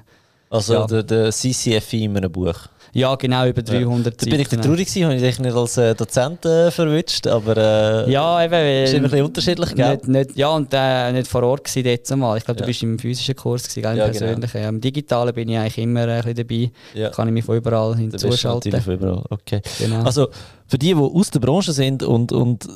[0.49, 0.85] Also ja.
[0.85, 2.67] der, der CCFI in einem Buch?
[2.93, 4.25] Ja, genau, über 300 ja.
[4.25, 7.57] Da bin ich traurig gewesen, habe ich dich nicht als äh, Dozent äh, verwünscht, aber
[8.05, 9.91] äh, ja, eben, äh, ist immer ein bisschen unterschiedlich, gell?
[9.91, 12.37] Nicht, nicht, ja, und äh, nicht vor Ort gewesen jetzt mal.
[12.37, 12.67] Ich glaube, du ja.
[12.67, 14.19] bist im physischen Kurs gewesen, gell, im ja, genau.
[14.19, 14.57] persönlichen.
[14.57, 14.69] Genau.
[14.69, 17.11] Im digitalen bin ich eigentlich immer äh, ein bisschen dabei.
[17.11, 18.71] Kann ich mich von überall hinzuschalten.
[18.71, 19.61] Da von überall, okay.
[19.79, 20.03] Genau.
[20.03, 20.27] Also,
[20.67, 22.67] für die, die aus der Branche sind und, und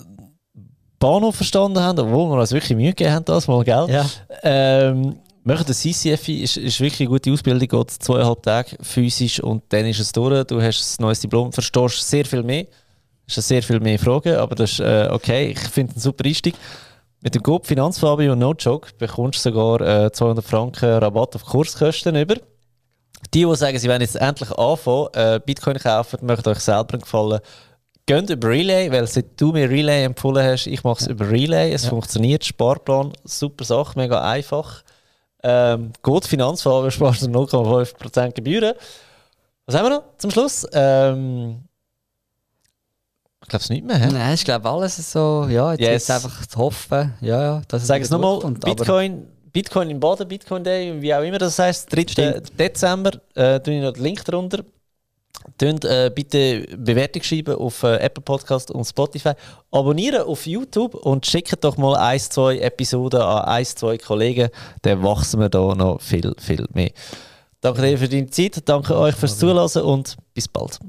[1.00, 3.86] Bahnhof verstanden haben, obwohl wir uns wirklich Mühe gegeben haben, das mal, gell?
[3.90, 4.06] Ja.
[4.42, 5.18] Ähm,
[5.48, 9.86] Machen der CCFI ist, ist wirklich eine gute Ausbildung, geht zweieinhalb Tage physisch und dann
[9.86, 10.44] ist es durch.
[10.44, 12.68] Du hast ein neues Diplom, verstehst sehr viel mehr.
[13.30, 15.52] Hast sehr viel mehr Fragen, aber das ist äh, okay.
[15.52, 16.54] Ich finde es ein super Einstieg.
[17.22, 21.46] Mit dem Coop Finanzfabio und No Joke bekommst du sogar äh, 200 Franken Rabatt auf
[21.46, 22.36] Kurskosten über.
[23.34, 27.04] Die, die sagen, sie wollen jetzt endlich anfangen, äh, Bitcoin kaufen, möchten euch selber einen
[27.04, 27.40] Gefallen.
[28.06, 31.14] Geht über Relay, weil seit du mir Relay empfohlen hast, ich mache es ja.
[31.14, 31.72] über Relay.
[31.72, 31.92] Es ja.
[31.92, 34.84] funktioniert, Sparplan, super Sache, mega einfach.
[35.50, 38.74] Ähm, gut, Finanzfonds sparst du 0,5% Gebühren.
[39.66, 40.68] Was haben wir noch zum Schluss?
[40.74, 41.64] Ähm,
[43.42, 43.98] ich glaube es nicht mehr.
[43.98, 44.12] He?
[44.12, 45.48] Nein, ich glaube alles so.
[45.50, 46.10] Ja, jetzt yes.
[46.10, 47.14] einfach zu hoffen.
[47.22, 51.38] Ja, ja, dass Sag es nochmal: Bitcoin, Bitcoin im Baden, Bitcoin Day, wie auch immer
[51.38, 52.02] das heißt, 3.
[52.10, 52.60] Stimmt.
[52.60, 53.12] Dezember.
[53.34, 54.66] Äh, tue ich noch den Link darunter.
[55.58, 59.32] Tönt äh, bitte Bewertung schreiben auf äh, Apple Podcast und Spotify.
[59.72, 64.50] Abonnieren auf YouTube und schickt doch mal ein, zwei Episoden an ein, zwei Kollegen.
[64.82, 66.92] Dann wachsen wir da noch viel, viel mehr.
[67.62, 70.80] Danke dir für deine Zeit, danke euch fürs Zuhören und bis bald.